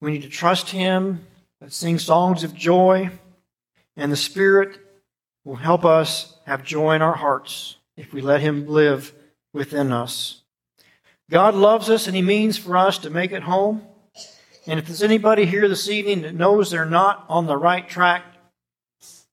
We 0.00 0.12
need 0.12 0.22
to 0.22 0.28
trust 0.28 0.70
Him, 0.70 1.26
sing 1.68 1.98
songs 1.98 2.42
of 2.42 2.54
joy, 2.54 3.10
and 3.96 4.10
the 4.10 4.16
Spirit 4.16 4.78
will 5.44 5.56
help 5.56 5.84
us 5.84 6.38
have 6.46 6.64
joy 6.64 6.94
in 6.94 7.02
our 7.02 7.14
hearts 7.14 7.76
if 7.96 8.12
we 8.12 8.20
let 8.20 8.40
Him 8.40 8.66
live 8.66 9.12
within 9.52 9.92
us. 9.92 10.42
God 11.30 11.54
loves 11.54 11.88
us 11.88 12.06
and 12.06 12.16
He 12.16 12.22
means 12.22 12.58
for 12.58 12.76
us 12.76 12.98
to 12.98 13.10
make 13.10 13.32
it 13.32 13.42
home. 13.42 13.82
And 14.66 14.78
if 14.78 14.86
there's 14.86 15.02
anybody 15.02 15.46
here 15.46 15.68
this 15.68 15.88
evening 15.88 16.22
that 16.22 16.34
knows 16.34 16.70
they're 16.70 16.84
not 16.84 17.24
on 17.28 17.46
the 17.46 17.56
right 17.56 17.88
track, 17.88 18.24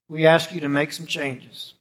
we 0.07 0.25
ask 0.25 0.53
you 0.53 0.61
to 0.61 0.69
make 0.69 0.93
some 0.93 1.05
changes. 1.05 1.73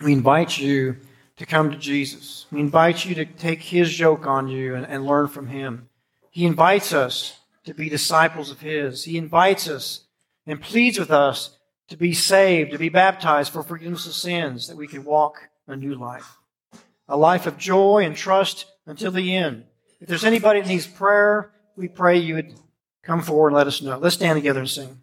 We 0.00 0.12
invite 0.12 0.58
you 0.58 0.96
to 1.36 1.46
come 1.46 1.70
to 1.70 1.76
Jesus. 1.76 2.46
We 2.50 2.60
invite 2.60 3.04
you 3.04 3.14
to 3.16 3.24
take 3.24 3.62
his 3.62 3.98
yoke 3.98 4.26
on 4.26 4.48
you 4.48 4.74
and, 4.74 4.86
and 4.86 5.06
learn 5.06 5.28
from 5.28 5.48
him. 5.48 5.88
He 6.30 6.46
invites 6.46 6.92
us 6.92 7.40
to 7.64 7.74
be 7.74 7.88
disciples 7.88 8.50
of 8.50 8.60
his. 8.60 9.04
He 9.04 9.18
invites 9.18 9.68
us 9.68 10.04
and 10.46 10.60
pleads 10.60 10.98
with 10.98 11.10
us 11.10 11.56
to 11.88 11.96
be 11.96 12.12
saved, 12.12 12.72
to 12.72 12.78
be 12.78 12.88
baptized 12.88 13.52
for 13.52 13.62
forgiveness 13.62 14.06
of 14.06 14.14
sins, 14.14 14.68
that 14.68 14.76
we 14.76 14.86
can 14.86 15.04
walk 15.04 15.48
a 15.66 15.76
new 15.76 15.94
life. 15.94 16.36
A 17.08 17.16
life 17.16 17.46
of 17.46 17.58
joy 17.58 18.02
and 18.04 18.16
trust 18.16 18.66
until 18.86 19.12
the 19.12 19.36
end. 19.36 19.64
If 20.00 20.08
there's 20.08 20.24
anybody 20.24 20.60
that 20.60 20.68
needs 20.68 20.86
prayer, 20.86 21.52
we 21.76 21.88
pray 21.88 22.18
you 22.18 22.34
would 22.34 22.54
come 23.02 23.22
forward 23.22 23.48
and 23.48 23.56
let 23.56 23.66
us 23.66 23.82
know. 23.82 23.98
Let's 23.98 24.16
stand 24.16 24.36
together 24.36 24.60
and 24.60 24.68
sing. 24.68 25.02